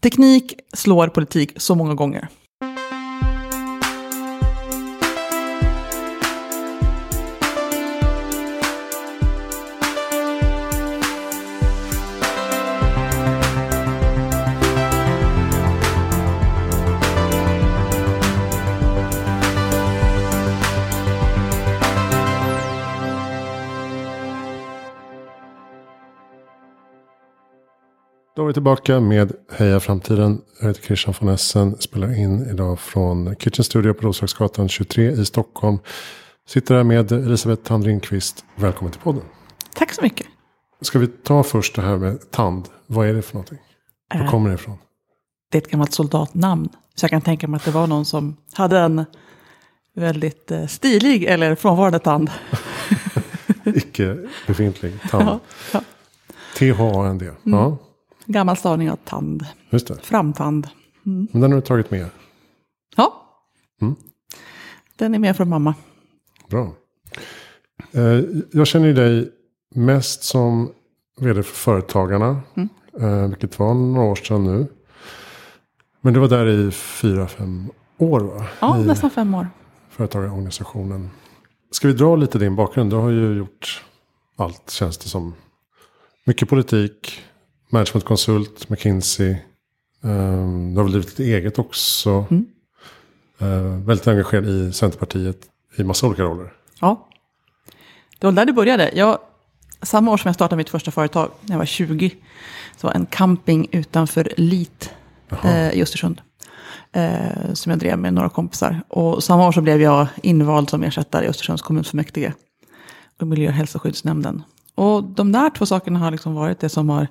teknik 0.00 0.54
slår 0.72 1.08
politik 1.08 1.52
så 1.56 1.74
många 1.74 1.94
gånger. 1.94 2.28
Vi 28.48 28.52
tillbaka 28.54 29.00
med 29.00 29.32
Heja 29.52 29.80
Framtiden. 29.80 30.40
Jag 30.60 30.68
heter 30.68 30.82
Christian 30.82 31.14
von 31.20 31.28
Essen. 31.28 31.76
Spelar 31.80 32.18
in 32.18 32.46
idag 32.50 32.80
från 32.80 33.36
Kitchen 33.36 33.64
Studio 33.64 33.92
på 33.94 34.06
Roslagsgatan 34.06 34.68
23 34.68 35.10
i 35.10 35.24
Stockholm. 35.24 35.78
Sitter 36.48 36.74
här 36.74 36.82
med 36.82 37.12
Elisabeth 37.12 37.62
Tandrinqvist. 37.62 38.44
Välkommen 38.56 38.92
till 38.92 39.00
podden. 39.00 39.22
Tack 39.74 39.92
så 39.92 40.02
mycket. 40.02 40.26
Ska 40.80 40.98
vi 40.98 41.06
ta 41.06 41.42
först 41.42 41.76
det 41.76 41.82
här 41.82 41.96
med 41.96 42.30
tand. 42.30 42.68
Vad 42.86 43.08
är 43.08 43.14
det 43.14 43.22
för 43.22 43.34
någonting? 43.34 43.58
Var 44.14 44.20
Eh. 44.20 44.30
kommer 44.30 44.48
det 44.48 44.54
ifrån? 44.54 44.78
Det 45.50 45.58
är 45.58 45.62
ett 45.62 45.70
gammalt 45.70 45.92
soldatnamn. 45.92 46.68
Så 46.94 47.04
jag 47.04 47.10
kan 47.10 47.20
tänka 47.22 47.48
mig 47.48 47.56
att 47.58 47.64
det 47.64 47.70
var 47.70 47.86
någon 47.86 48.04
som 48.04 48.36
hade 48.52 48.78
en 48.78 49.04
väldigt 49.94 50.50
eh, 50.50 50.66
stilig 50.66 51.24
eller 51.24 51.54
frånvarande 51.54 51.98
tand. 51.98 52.30
Icke 53.64 54.18
befintlig 54.46 54.94
tand. 55.10 55.24
Ja, 55.28 55.40
ja. 55.72 55.80
T-H-A-N-D. 56.58 57.24
Mm. 57.26 57.58
Ja, 57.58 57.76
Gammal 58.30 58.56
stavning 58.56 58.90
av 58.90 58.96
tand. 58.96 59.46
just 59.70 59.86
det. 59.88 59.96
Framtand. 60.02 60.68
Men 61.02 61.28
den 61.40 61.42
har 61.42 61.60
du 61.60 61.60
tagit 61.66 61.90
med. 61.90 62.06
Ja. 62.96 63.22
Mm. 63.80 63.94
Den 64.96 65.14
är 65.14 65.18
med 65.18 65.36
från 65.36 65.48
mamma. 65.48 65.74
Bra. 66.48 66.72
Eh, 67.92 68.20
jag 68.52 68.66
känner 68.66 68.92
dig 68.92 69.32
mest 69.74 70.22
som 70.22 70.70
vd 71.20 71.42
för 71.42 71.54
Företagarna. 71.54 72.40
Mm. 72.54 72.68
Eh, 73.00 73.28
vilket 73.28 73.58
var 73.58 73.74
några 73.74 74.06
år 74.08 74.14
sedan 74.16 74.44
nu. 74.44 74.66
Men 76.00 76.14
du 76.14 76.20
var 76.20 76.28
där 76.28 76.46
i 76.46 76.70
fyra, 76.70 77.28
fem 77.28 77.70
år 77.98 78.20
va? 78.20 78.46
Ja, 78.60 78.78
I 78.80 78.86
nästan 78.86 79.10
fem 79.10 79.34
år. 79.34 79.48
företagarorganisationen. 79.90 81.10
Ska 81.70 81.88
vi 81.88 81.94
dra 81.94 82.16
lite 82.16 82.38
din 82.38 82.56
bakgrund? 82.56 82.90
Du 82.90 82.96
har 82.96 83.10
ju 83.10 83.36
gjort 83.38 83.84
allt 84.36 84.70
känns 84.70 84.98
det 84.98 85.08
som. 85.08 85.34
Mycket 86.24 86.48
politik, 86.48 87.22
managementkonsult, 87.68 88.68
McKinsey. 88.68 89.36
Um, 90.00 90.74
du 90.74 90.80
har 90.80 90.84
väl 90.84 90.92
drivit 90.92 91.16
ditt 91.16 91.26
eget 91.26 91.58
också. 91.58 92.26
Mm. 92.30 92.46
Eh, 93.38 93.86
väldigt 93.86 94.08
engagerad 94.08 94.46
i 94.46 94.72
Centerpartiet 94.72 95.38
i 95.76 95.84
massa 95.84 96.06
olika 96.06 96.22
roller. 96.22 96.52
Ja. 96.80 97.08
Det 98.18 98.26
var 98.26 98.32
där 98.32 98.44
det 98.44 98.52
började. 98.52 98.90
Jag, 98.94 99.18
samma 99.82 100.12
år 100.12 100.16
som 100.16 100.28
jag 100.28 100.34
startade 100.34 100.56
mitt 100.56 100.70
första 100.70 100.90
företag, 100.90 101.30
när 101.42 101.54
jag 101.54 101.58
var 101.58 101.66
20, 101.66 102.10
så 102.76 102.86
var 102.86 102.94
en 102.94 103.06
camping 103.06 103.68
utanför 103.72 104.32
Lit 104.36 104.90
eh, 105.44 105.70
i 105.70 105.82
Östersund. 105.82 106.20
Eh, 106.92 107.52
som 107.52 107.70
jag 107.70 107.78
drev 107.78 107.98
med 107.98 108.14
några 108.14 108.28
kompisar. 108.28 108.80
Och 108.88 109.24
samma 109.24 109.48
år 109.48 109.52
så 109.52 109.60
blev 109.60 109.82
jag 109.82 110.06
invald 110.22 110.70
som 110.70 110.82
ersättare 110.82 111.24
i 111.24 111.28
Östersunds 111.28 111.62
kommunfullmäktige. 111.62 112.32
Och 113.20 113.26
miljö 113.26 113.48
och 113.48 113.54
hälsoskyddsnämnden. 113.54 114.42
Och 114.74 115.04
de 115.04 115.32
där 115.32 115.50
två 115.50 115.66
sakerna 115.66 115.98
har 115.98 116.10
liksom 116.10 116.34
varit 116.34 116.60
det 116.60 116.68
som 116.68 116.88
har 116.88 117.08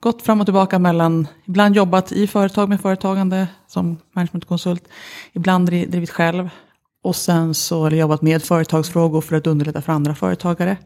gått 0.00 0.22
fram 0.22 0.40
och 0.40 0.46
tillbaka 0.46 0.78
mellan, 0.78 1.28
ibland 1.44 1.76
jobbat 1.76 2.12
i 2.12 2.26
företag 2.26 2.68
med 2.68 2.80
företagande 2.80 3.48
som 3.66 3.96
managementkonsult, 4.12 4.88
ibland 5.32 5.68
dri- 5.70 5.86
drivit 5.86 6.10
själv. 6.10 6.50
Och 7.02 7.16
sen 7.16 7.54
så 7.54 7.82
har 7.82 7.90
jag 7.90 8.00
jobbat 8.00 8.22
med 8.22 8.42
företagsfrågor 8.42 9.20
för 9.20 9.36
att 9.36 9.46
underlätta 9.46 9.82
för 9.82 9.92
andra 9.92 10.14
företagare. 10.14 10.76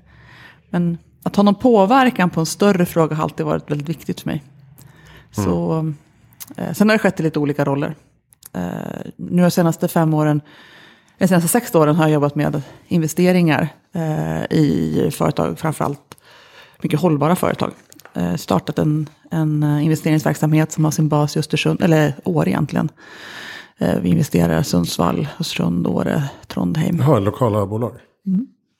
Men 0.71 0.99
att 1.23 1.37
ha 1.37 1.43
någon 1.43 1.55
påverkan 1.55 2.31
på 2.31 2.41
en 2.41 2.47
större 2.47 2.87
fråga 2.87 3.17
har 3.17 3.23
alltid 3.23 3.47
varit 3.47 3.71
väldigt 3.71 3.89
viktigt 3.89 4.21
för 4.21 4.29
mig. 4.29 4.43
Så, 5.31 5.79
eh, 6.57 6.73
sen 6.73 6.89
har 6.89 6.95
det 6.95 6.99
skett 6.99 7.21
i 7.21 7.23
lite 7.23 7.39
olika 7.39 7.65
roller. 7.65 7.95
Eh, 8.53 8.63
nu 9.17 9.43
de 9.43 9.51
senaste 9.51 9.89
fem 9.89 10.15
åren, 10.15 10.41
de 11.19 11.29
senaste 11.29 11.49
sex 11.49 11.75
åren 11.75 11.97
har 11.97 12.05
jag 12.05 12.13
jobbat 12.13 12.35
med 12.35 12.63
investeringar 12.89 13.69
eh, 13.93 14.43
i 14.59 15.11
företag, 15.13 15.59
framförallt 15.59 16.17
mycket 16.83 17.01
hållbara 17.01 17.37
företag. 17.37 17.73
Eh, 18.15 18.37
startat 18.37 18.79
en, 18.79 19.09
en 19.31 19.63
eh, 19.63 19.85
investeringsverksamhet 19.85 20.73
som 20.73 20.85
har 20.85 20.91
sin 20.91 21.09
bas 21.09 21.37
i 21.37 21.39
Östersund, 21.39 21.83
eller 21.83 22.15
Åre 22.25 22.51
egentligen. 22.51 22.89
Eh, 23.79 24.01
vi 24.01 24.09
investerar 24.09 24.61
i 24.61 24.65
Sundsvall, 24.65 25.29
Östersund, 25.41 25.87
Åre, 25.87 26.23
Trondheim. 26.47 26.99
Jaha, 26.99 27.19
lokala 27.19 27.67
bolag. 27.67 27.93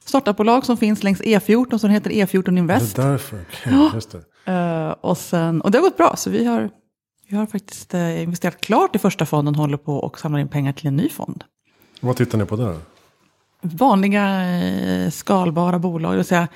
Startupbolag 0.05 0.67
som 0.67 0.77
finns 0.77 1.03
längs 1.03 1.21
E14 1.21 1.79
som 1.79 1.91
heter 1.91 2.11
E14 2.11 2.59
Invest. 2.59 2.97
Det 2.97 3.03
är 3.03 3.11
därför. 3.11 3.45
okej, 3.51 3.91
just 3.95 4.11
det. 4.11 4.95
Och, 5.01 5.19
sen, 5.19 5.61
och 5.61 5.71
det 5.71 5.79
har 5.79 5.83
gått 5.83 5.97
bra, 5.97 6.17
så 6.17 6.31
vi 6.31 6.45
har, 6.45 6.71
vi 7.29 7.37
har 7.37 7.47
faktiskt 7.47 7.95
investerat 7.95 8.61
klart 8.61 8.97
i 8.97 8.99
första 8.99 9.27
fonden, 9.27 9.55
håller 9.55 9.77
på 9.77 9.97
och 9.97 10.19
samlar 10.19 10.39
in 10.39 10.49
pengar 10.49 10.73
till 10.73 10.87
en 10.87 10.97
ny 10.97 11.09
fond. 11.09 11.45
Vad 12.01 12.17
tittar 12.17 12.39
ni 12.39 12.45
på 12.45 12.57
där? 12.57 12.77
Vanliga 13.63 14.47
skalbara 15.11 15.79
bolag, 15.79 16.13
det 16.13 16.17
vill 16.17 16.25
säga 16.25 16.49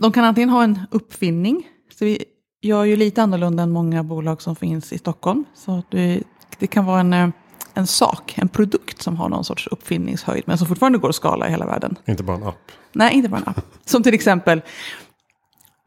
de 0.00 0.12
kan 0.12 0.24
antingen 0.24 0.48
ha 0.48 0.64
en 0.64 0.78
uppfinning, 0.90 1.68
så 2.00 2.04
vi 2.04 2.24
gör 2.60 2.84
ju 2.84 2.96
lite 2.96 3.22
annorlunda 3.22 3.62
än 3.62 3.70
många 3.70 4.02
bolag 4.02 4.42
som 4.42 4.56
finns 4.56 4.92
i 4.92 4.98
Stockholm. 4.98 5.44
Så 5.54 5.82
det, 5.90 6.22
det 6.58 6.66
kan 6.66 6.84
vara 6.84 7.00
en, 7.00 7.12
eh, 7.12 7.28
en 7.74 7.86
sak, 7.86 8.34
en 8.38 8.48
produkt 8.48 9.02
som 9.02 9.16
har 9.16 9.28
någon 9.28 9.44
sorts 9.44 9.66
uppfinningshöjd, 9.66 10.44
men 10.46 10.58
som 10.58 10.66
fortfarande 10.66 10.98
går 10.98 11.08
att 11.08 11.14
skala 11.14 11.48
i 11.48 11.50
hela 11.50 11.66
världen. 11.66 11.98
Inte 12.06 12.22
bara 12.22 12.36
en 12.36 12.42
app. 12.42 12.72
Nej, 12.92 13.14
inte 13.14 13.28
bara 13.28 13.40
en 13.40 13.48
app. 13.48 13.64
Som 13.84 14.02
till 14.02 14.14
exempel, 14.14 14.62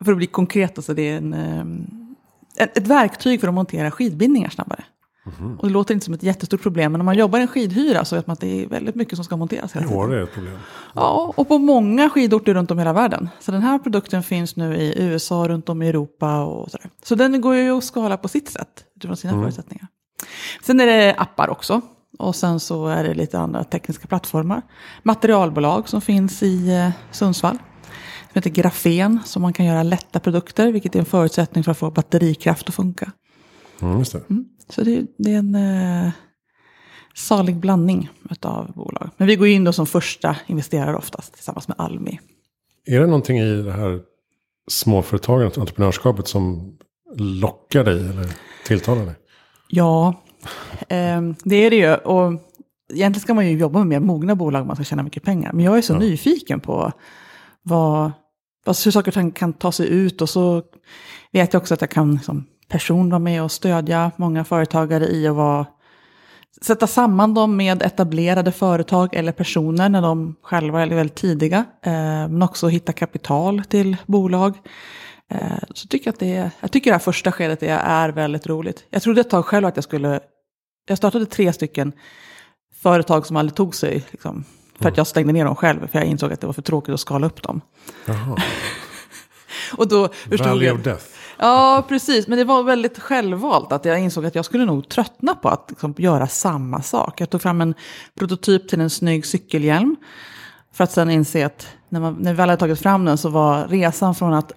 för 0.06 0.12
att 0.12 0.18
bli 0.18 0.28
konkret, 0.28 0.78
alltså 0.78 0.94
det 0.94 1.10
är 1.10 1.18
en, 1.18 1.34
ett, 2.58 2.78
ett 2.78 2.88
verktyg 2.88 3.42
för 3.42 3.48
att 3.48 3.54
montera 3.54 3.92
skidbindningar 3.92 4.50
snabbare. 4.50 4.84
Och 5.60 5.68
det 5.68 5.74
låter 5.74 5.94
inte 5.94 6.06
som 6.06 6.14
ett 6.14 6.24
jättestort 6.24 6.62
problem, 6.62 6.92
men 6.92 7.02
om 7.02 7.06
man 7.06 7.18
jobbar 7.18 7.40
i 7.40 7.42
en 7.42 7.48
skidhyra 7.48 8.06
så 8.06 8.16
vet 8.16 8.28
man 8.28 8.34
att 8.34 8.40
det 8.40 8.64
är 8.64 8.68
väldigt 8.68 8.96
mycket 8.96 9.16
som 9.16 9.26
ska 9.26 9.38
monteras 9.38 9.76
hela 9.76 9.88
tiden. 9.88 10.00
år 10.00 10.14
är 10.14 10.18
det 10.18 10.24
ett 10.24 10.34
problem. 10.34 10.58
Ja, 10.94 11.34
och 11.38 11.48
på 11.48 11.58
många 11.58 12.10
skidorter 12.10 12.54
runt 12.54 12.72
om 12.72 12.80
i 12.80 12.82
hela 12.82 12.94
världen. 12.94 13.30
Så 13.40 13.52
den 13.52 13.62
här 13.62 13.80
produkten 13.80 14.24
finns 14.24 14.56
nu 14.56 14.76
i 14.76 14.94
USA, 15.04 15.48
runt 15.48 15.70
om 15.70 15.82
i 15.82 15.88
Europa 15.88 16.44
och 16.44 16.72
sådär. 16.72 16.90
Så 17.04 17.16
den 17.16 17.42
går 17.42 17.56
ju 17.56 17.78
att 17.78 17.84
skala 17.84 18.18
på 18.18 18.28
sitt 18.28 18.50
sätt, 18.50 18.86
utifrån 18.96 19.18
sina 19.18 19.34
förutsättningar. 19.34 19.88
Sen 20.64 20.80
är 20.80 20.86
det 20.86 21.16
appar 21.18 21.50
också. 21.50 21.82
Och 22.20 22.36
sen 22.36 22.60
så 22.60 22.88
är 22.88 23.04
det 23.04 23.14
lite 23.14 23.40
andra 23.40 23.64
tekniska 23.64 24.08
plattformar. 24.08 24.62
Materialbolag 25.04 25.90
som 25.90 26.02
finns 26.02 26.44
i 26.44 26.70
eh, 26.70 26.90
Sundsvall. 27.12 27.58
Som 28.22 28.32
heter 28.34 28.50
Grafen, 28.50 29.20
som 29.26 29.42
man 29.42 29.54
kan 29.54 29.66
göra 29.66 29.84
lätta 29.84 30.20
produkter, 30.20 30.72
vilket 30.72 30.96
är 30.96 31.00
en 31.00 31.06
förutsättning 31.06 31.64
för 31.64 31.72
att 31.72 31.78
få 31.78 31.92
batterikraft 31.92 32.70
att 32.70 32.76
funka. 32.76 33.12
Mm, 33.82 34.00
just 34.00 34.12
det. 34.12 34.22
Så 34.70 34.84
det, 34.84 35.06
det 35.18 35.34
är 35.34 35.38
en 35.38 35.56
eh, 35.56 36.12
salig 37.14 37.56
blandning 37.56 38.10
av 38.42 38.72
bolag. 38.76 39.10
Men 39.18 39.28
vi 39.28 39.36
går 39.36 39.48
in 39.48 39.64
då 39.64 39.74
som 39.74 39.86
första 39.86 40.36
investerare 40.48 40.96
oftast, 40.96 41.34
tillsammans 41.34 41.68
med 41.68 41.76
Almi. 41.80 42.20
Är 42.86 43.00
det 43.00 43.06
någonting 43.06 43.38
i 43.38 43.62
det 43.62 43.72
här 43.72 44.00
småföretagandet, 44.68 45.58
entreprenörskapet 45.58 46.28
som 46.28 46.78
lockar 47.16 47.84
dig 47.84 48.00
eller 48.10 48.28
tilltalar 48.66 49.06
dig? 49.06 49.16
Ja, 49.68 50.24
ehm, 50.90 51.36
det 51.44 51.56
är 51.56 51.70
det 51.70 51.76
ju. 51.76 51.96
Och 51.96 52.34
egentligen 52.94 53.22
ska 53.22 53.34
man 53.34 53.48
ju 53.48 53.58
jobba 53.58 53.80
med 53.80 53.88
mer 53.88 54.00
mogna 54.00 54.36
bolag 54.36 54.62
om 54.62 54.68
man 54.68 54.76
ska 54.76 54.86
tjäna 54.86 55.04
mycket 55.04 55.24
pengar. 55.24 55.54
Men 55.54 55.66
jag 55.66 55.78
är 55.78 55.82
så 55.82 55.96
nyfiken 55.96 56.60
på 56.60 56.92
vad, 57.62 58.12
vad, 58.66 58.78
hur 58.86 58.92
saker 58.92 59.12
och 59.12 59.14
ting 59.14 59.32
kan 59.32 59.54
ta 59.54 59.72
sig 59.72 59.90
ut. 59.90 60.22
Och 60.22 60.30
så 60.30 60.64
vet 61.32 61.54
jag 61.54 61.62
också 61.62 61.74
att 61.74 61.82
jag 61.82 61.90
kan 61.90 62.20
som 62.20 62.46
person 62.74 63.10
vara 63.10 63.20
med 63.20 63.44
och 63.44 63.52
stödja 63.52 64.12
många 64.16 64.44
företagare 64.44 65.08
i 65.08 65.28
att 65.28 65.36
vara, 65.36 65.66
sätta 66.62 66.88
samman 66.88 67.34
dem 67.34 67.56
med 67.56 67.84
etablerade 67.84 68.52
företag 68.52 69.16
eller 69.16 69.32
personer 69.32 69.90
när 69.90 70.02
de 70.02 70.36
själva 70.42 70.82
är 70.82 70.88
väldigt 70.88 71.16
tidiga. 71.16 71.66
Eh, 71.82 71.92
men 72.28 72.44
också 72.44 72.68
hitta 72.68 72.94
kapital 72.94 73.64
till 73.70 73.98
bolag. 74.06 74.54
Eh, 75.32 75.40
så 75.74 75.88
tycker 75.88 76.08
jag, 76.08 76.14
att 76.14 76.20
det 76.20 76.52
jag 76.60 76.72
tycker 76.72 76.92
det 76.92 76.94
här 76.94 77.00
första 77.00 77.32
skedet 77.32 77.64
är, 77.64 77.78
är 77.78 78.10
väldigt 78.10 78.48
roligt. 78.48 78.86
Jag 78.90 79.02
trodde 79.02 79.22
ett 79.22 79.30
tag 79.30 79.46
själv 79.46 79.66
att 79.66 79.78
jag 79.78 79.84
skulle... 79.84 80.20
Jag 80.88 80.98
startade 80.98 81.26
tre 81.26 81.54
stycken 81.54 81.94
företag 82.82 83.26
som 83.26 83.38
aldrig 83.38 83.56
tog 83.56 83.76
sig. 83.76 84.06
Liksom, 84.12 84.44
för 84.80 84.90
att 84.90 84.98
jag 84.98 85.08
stängde 85.08 85.34
ner 85.34 85.46
dem 85.46 85.56
själv. 85.56 85.88
För 85.88 86.00
jag 86.00 86.08
insåg 86.08 86.34
att 86.34 86.42
det 86.42 86.48
var 86.48 86.54
för 86.54 86.62
tråkigt 86.62 86.94
att 86.94 87.00
skala 87.00 87.28
upp 87.28 87.42
dem. 87.42 87.62
Jaha. 88.06 88.38
Och 89.78 89.88
då 89.88 90.08
förstod 90.08 90.48
Valley 90.48 90.68
jag... 90.68 90.76
of 90.78 90.84
Death. 90.84 91.06
Ja, 91.44 91.86
precis. 91.88 92.28
Men 92.28 92.38
det 92.38 92.44
var 92.44 92.64
väldigt 92.64 93.00
självvalt 93.00 93.72
att 93.72 93.86
jag 93.86 94.00
insåg 94.00 94.26
att 94.26 94.36
jag 94.36 94.46
skulle 94.46 94.66
nog 94.66 94.90
tröttna 94.90 95.36
på 95.36 95.50
att 95.50 95.66
liksom, 95.70 95.96
göra 95.98 96.28
samma 96.28 96.82
sak. 96.82 97.22
Jag 97.22 97.30
tog 97.30 97.42
fram 97.42 97.62
en 97.62 97.74
prototyp 98.20 98.70
till 98.70 98.82
en 98.82 98.90
snygg 98.90 99.26
cykelhjälm. 99.26 99.96
För 100.74 100.84
att 100.84 100.92
sen 100.92 101.10
inse 101.10 101.46
att 101.46 101.68
när, 101.90 102.00
man, 102.00 102.14
när 102.20 102.32
vi 102.32 102.38
väl 102.38 102.50
hade 102.50 102.60
tagit 102.60 102.80
fram 102.80 103.06
den 103.06 103.18
så 103.18 103.30
var 103.30 103.68
resan 103.68 104.16
från 104.16 104.34
att 104.34 104.52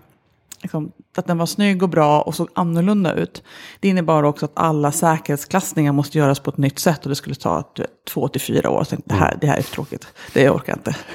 liksom, 0.62 0.93
att 1.17 1.27
den 1.27 1.38
var 1.38 1.47
snygg 1.47 1.83
och 1.83 1.88
bra 1.88 2.21
och 2.21 2.35
såg 2.35 2.49
annorlunda 2.55 3.15
ut. 3.15 3.43
Det 3.81 3.88
innebar 3.88 4.23
också 4.23 4.44
att 4.44 4.53
alla 4.55 4.93
säkerhetsklassningar 4.93 5.93
måste 5.93 6.19
göras 6.19 6.41
på 6.41 6.50
ett 6.50 6.59
nytt 6.59 6.79
sätt 6.79 7.03
och 7.03 7.09
det 7.09 7.17
skulle 7.17 7.35
ta 7.35 7.73
vet, 7.79 8.05
två 8.09 8.29
till 8.29 8.41
fyra 8.41 8.71
år. 8.71 8.85
Så 8.85 8.91
tänkte, 8.91 9.15
det, 9.15 9.21
här, 9.21 9.38
det 9.41 9.47
här 9.47 9.59
är 9.59 9.62
tråkigt, 9.62 10.06
det 10.35 10.50
orkar 10.50 10.73
jag 10.73 10.79
inte. 10.79 10.97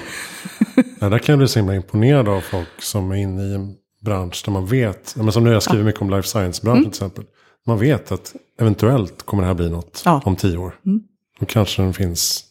Ja, 1.00 1.08
där 1.08 1.18
kan 1.18 1.32
jag 1.32 1.38
bli 1.38 1.48
så 1.48 1.58
himla 1.58 1.74
imponerad 1.74 2.28
av 2.28 2.40
folk 2.40 2.82
som 2.82 3.10
är 3.10 3.16
inne 3.16 3.42
i 3.42 3.54
en 3.54 3.74
bransch 4.02 4.42
där 4.44 4.52
man 4.52 4.66
vet, 4.66 5.16
men 5.16 5.32
som 5.32 5.44
nu 5.44 5.50
jag 5.52 5.62
skrivit 5.62 5.86
mycket 5.86 6.02
om 6.02 6.10
life 6.10 6.28
science-branschen 6.28 6.78
Mm. 6.78 6.90
till 6.90 7.04
exempel. 7.04 7.24
Man 7.66 7.78
vet 7.78 8.12
att 8.12 8.34
eventuellt 8.60 9.22
kommer 9.22 9.42
det 9.42 9.46
här 9.46 9.54
bli 9.54 9.70
något 9.70 10.02
Ja. 10.04 10.22
om 10.24 10.36
tio 10.36 10.56
år. 10.58 10.78
Mm. 10.86 11.00
Och 11.40 11.48
kanske 11.48 11.82
den 11.82 11.94
finns 11.94 12.44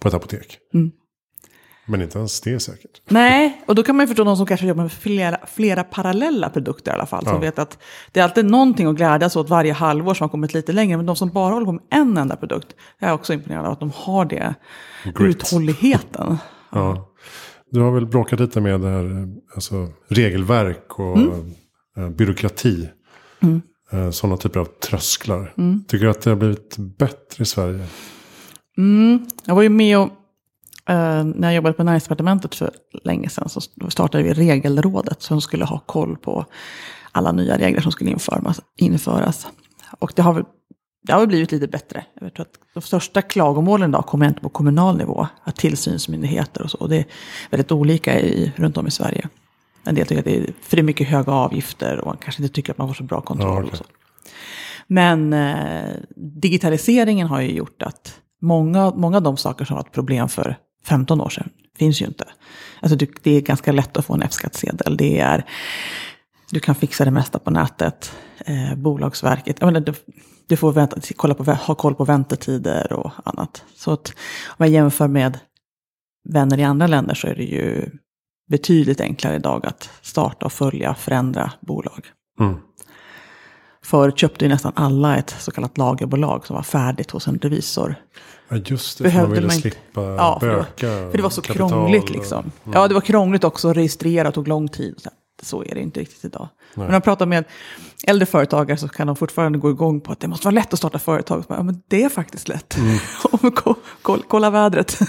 på 0.00 0.08
ett 0.08 0.14
apotek. 0.14 0.58
Mm. 0.74 0.90
Men 1.86 2.02
inte 2.02 2.18
ens 2.18 2.40
det 2.40 2.52
är 2.52 2.58
säkert. 2.58 3.00
Nej, 3.08 3.62
och 3.66 3.74
då 3.74 3.82
kan 3.82 3.96
man 3.96 4.04
ju 4.04 4.08
förstå 4.08 4.24
de 4.24 4.36
som 4.36 4.46
kanske 4.46 4.66
jobbar 4.66 4.82
med 4.82 4.92
flera, 4.92 5.38
flera 5.46 5.84
parallella 5.84 6.48
produkter 6.50 6.90
i 6.90 6.94
alla 6.94 7.06
fall. 7.06 7.24
Som 7.24 7.32
Ja. 7.34 7.38
vet 7.40 7.58
att 7.58 7.78
det 8.12 8.20
är 8.20 8.24
alltid 8.24 8.44
någonting 8.44 8.86
att 8.86 8.96
glädjas 8.96 9.36
åt 9.36 9.48
varje 9.50 9.72
halvår 9.72 10.14
som 10.14 10.24
har 10.24 10.28
kommit 10.28 10.54
lite 10.54 10.72
längre. 10.72 10.96
Men 10.96 11.06
de 11.06 11.16
som 11.16 11.28
bara 11.30 11.52
håller 11.54 11.66
på 11.66 11.72
med 11.72 11.82
en 11.90 12.16
enda 12.16 12.36
produkt, 12.36 12.74
jag 12.98 13.10
är 13.10 13.14
också 13.14 13.32
imponerad 13.32 13.66
av 13.66 13.72
att 13.72 13.80
de 13.80 13.90
har 13.94 14.24
det. 14.24 14.54
Grit. 15.04 15.36
Uthålligheten. 15.36 16.36
Ja. 16.72 17.08
Du 17.72 17.80
har 17.80 17.90
väl 17.90 18.06
bråkat 18.06 18.40
lite 18.40 18.60
med 18.60 18.80
det 18.80 18.88
här, 18.88 19.04
eh, 19.04 19.26
alltså, 19.54 19.88
regelverk 20.08 20.98
och 20.98 21.16
Mm. 21.16 21.52
eh, 21.96 22.08
byråkrati. 22.10 22.88
Eh, 23.92 24.10
sådana 24.10 24.36
typer 24.36 24.60
av 24.60 24.64
trösklar. 24.64 25.54
Mm. 25.58 25.84
Tycker 25.88 26.04
du 26.04 26.10
att 26.10 26.20
det 26.22 26.30
har 26.30 26.36
blivit 26.36 26.76
bättre 26.78 27.42
i 27.42 27.44
Sverige? 27.44 27.86
Mm, 28.78 29.26
jag 29.44 29.54
var 29.54 29.62
ju 29.62 29.68
med 29.68 29.98
och, 29.98 30.08
eh, 30.92 31.24
när 31.24 31.48
jag 31.48 31.54
jobbade 31.54 31.72
på 31.72 31.84
näringsdepartementet 31.84 32.54
för 32.54 32.70
länge 33.04 33.28
sedan 33.28 33.48
så 33.48 33.60
startade 33.88 34.24
vi 34.24 34.32
regelrådet 34.34 35.22
som 35.22 35.40
skulle 35.40 35.64
ha 35.64 35.78
koll 35.78 36.16
på 36.16 36.44
alla 37.12 37.32
nya 37.32 37.58
regler 37.58 37.80
som 37.80 37.92
skulle 37.92 38.10
införas. 38.10 38.60
införas. 38.76 39.46
Och 39.98 40.12
det 40.16 40.22
har, 40.22 40.32
väl, 40.32 40.44
det 41.02 41.12
har 41.12 41.26
blivit 41.26 41.52
lite 41.52 41.68
bättre. 41.68 42.04
Jag 42.20 42.34
tror 42.34 42.46
att 42.46 42.58
de 42.74 42.82
största 42.82 43.22
klagomålen 43.22 43.90
idag 43.90 44.06
kommer 44.06 44.28
inte 44.28 44.40
på 44.40 44.48
kommunal 44.48 44.96
nivå, 44.96 45.26
att 45.44 45.56
tillsynsmyndigheter 45.56 46.62
och 46.62 46.70
så. 46.70 46.78
Och 46.78 46.88
det 46.88 46.96
är 46.96 47.04
väldigt 47.50 47.72
olika 47.72 48.20
i, 48.20 48.52
runt 48.56 48.76
om 48.76 48.86
i 48.86 48.90
Sverige. 48.90 49.28
En 49.84 49.94
del 49.94 50.06
tycker 50.06 50.18
att 50.18 50.24
det 50.24 50.36
är, 50.36 50.52
för 50.62 50.76
det 50.76 50.80
är 50.80 50.84
mycket 50.84 51.08
höga 51.08 51.32
avgifter 51.32 51.98
och 51.98 52.06
man 52.06 52.16
kanske 52.16 52.42
inte 52.42 52.54
tycker 52.54 52.72
att 52.72 52.78
man 52.78 52.88
får 52.88 52.94
så 52.94 53.02
bra 53.02 53.20
kontroll. 53.20 53.48
Ja, 53.48 53.58
okej. 53.58 53.70
och 53.70 53.76
så. 53.76 53.84
Men 54.86 55.32
eh, 55.32 55.96
digitaliseringen 56.16 57.26
har 57.26 57.40
ju 57.40 57.52
gjort 57.52 57.82
att 57.82 58.20
många, 58.40 58.90
många 58.90 59.16
av 59.16 59.22
de 59.22 59.36
saker 59.36 59.64
som 59.64 59.76
var 59.76 59.82
ett 59.82 59.92
problem 59.92 60.28
för 60.28 60.56
15 60.84 61.20
år 61.20 61.28
sedan 61.28 61.50
finns 61.78 62.02
ju 62.02 62.06
inte. 62.06 62.24
Alltså 62.80 62.96
det, 62.96 63.10
det 63.22 63.30
är 63.30 63.40
ganska 63.40 63.72
lätt 63.72 63.96
att 63.96 64.06
få 64.06 64.14
en 64.14 64.22
F-skattsedel. 64.22 64.96
Det 64.96 65.18
är, 65.18 65.44
du 66.52 66.60
kan 66.60 66.74
fixa 66.74 67.04
det 67.04 67.10
mesta 67.10 67.38
på 67.38 67.50
nätet. 67.50 68.12
Eh, 68.46 68.74
Bolagsverket, 68.76 69.56
jag 69.60 69.66
menar, 69.66 69.80
du, 69.80 69.94
du 70.46 70.56
får 70.56 70.72
vänta, 70.72 70.96
kolla 71.16 71.34
på, 71.34 71.44
ha 71.44 71.74
koll 71.74 71.94
på 71.94 72.04
väntetider 72.04 72.92
och 72.92 73.10
annat. 73.24 73.64
Så 73.76 73.92
att 73.92 74.08
om 74.46 74.56
jag 74.58 74.68
jämför 74.68 75.08
med 75.08 75.38
vänner 76.28 76.58
i 76.58 76.64
andra 76.64 76.86
länder 76.86 77.14
så 77.14 77.26
är 77.26 77.34
det 77.34 77.44
ju 77.44 77.90
betydligt 78.50 79.00
enklare 79.00 79.36
idag 79.36 79.66
att 79.66 79.90
starta 80.02 80.46
och 80.46 80.52
följa, 80.52 80.94
förändra 80.94 81.52
bolag. 81.60 82.06
Mm. 82.40 82.54
Förut 83.84 84.18
köpte 84.18 84.44
ju 84.44 84.48
nästan 84.48 84.72
alla 84.76 85.16
ett 85.16 85.30
så 85.38 85.50
kallat 85.50 85.78
lagerbolag 85.78 86.46
som 86.46 86.56
var 86.56 86.62
färdigt 86.62 87.10
hos 87.10 87.28
en 87.28 87.38
revisor. 87.38 87.94
Ja, 88.48 88.56
just 88.56 88.98
det. 88.98 89.04
För 89.04 89.10
man 89.10 89.12
Behövde 89.14 89.34
ville 89.34 89.46
man 89.46 89.56
inte- 89.56 89.70
slippa 89.70 90.00
Ja, 90.02 90.40
för 90.40 90.46
det, 90.48 90.54
var, 90.56 90.62
böka. 90.62 90.86
för 91.10 91.16
det 91.16 91.22
var 91.22 91.30
så 91.30 91.42
kapital 91.42 91.68
krångligt 91.70 92.10
liksom. 92.10 92.52
Ja, 92.72 92.88
det 92.88 92.94
var 92.94 93.00
krångligt 93.00 93.44
också 93.44 93.68
att 93.70 93.76
registrera 93.76 94.32
tog 94.32 94.48
lång 94.48 94.68
tid. 94.68 95.06
Så, 95.42 95.64
är 95.64 95.74
det 95.74 95.80
inte 95.80 96.00
riktigt 96.00 96.24
idag. 96.24 96.48
Men 96.74 96.84
när 96.84 96.92
man 96.92 97.02
pratar 97.02 97.26
med 97.26 97.44
äldre 98.06 98.26
företagare 98.26 98.78
så 98.78 98.88
kan 98.88 99.06
de 99.06 99.16
fortfarande 99.16 99.58
gå 99.58 99.70
igång 99.70 100.00
på 100.00 100.12
att 100.12 100.20
det 100.20 100.28
måste 100.28 100.46
vara 100.46 100.54
lätt 100.54 100.72
att 100.72 100.78
starta 100.78 100.98
företag. 100.98 101.44
Ja, 101.48 101.62
men 101.62 101.82
det 101.88 102.02
är 102.02 102.08
faktiskt 102.08 102.48
lätt. 102.48 102.76
Mm. 102.76 102.98
Kolla 104.28 104.50
vädret. 104.50 104.98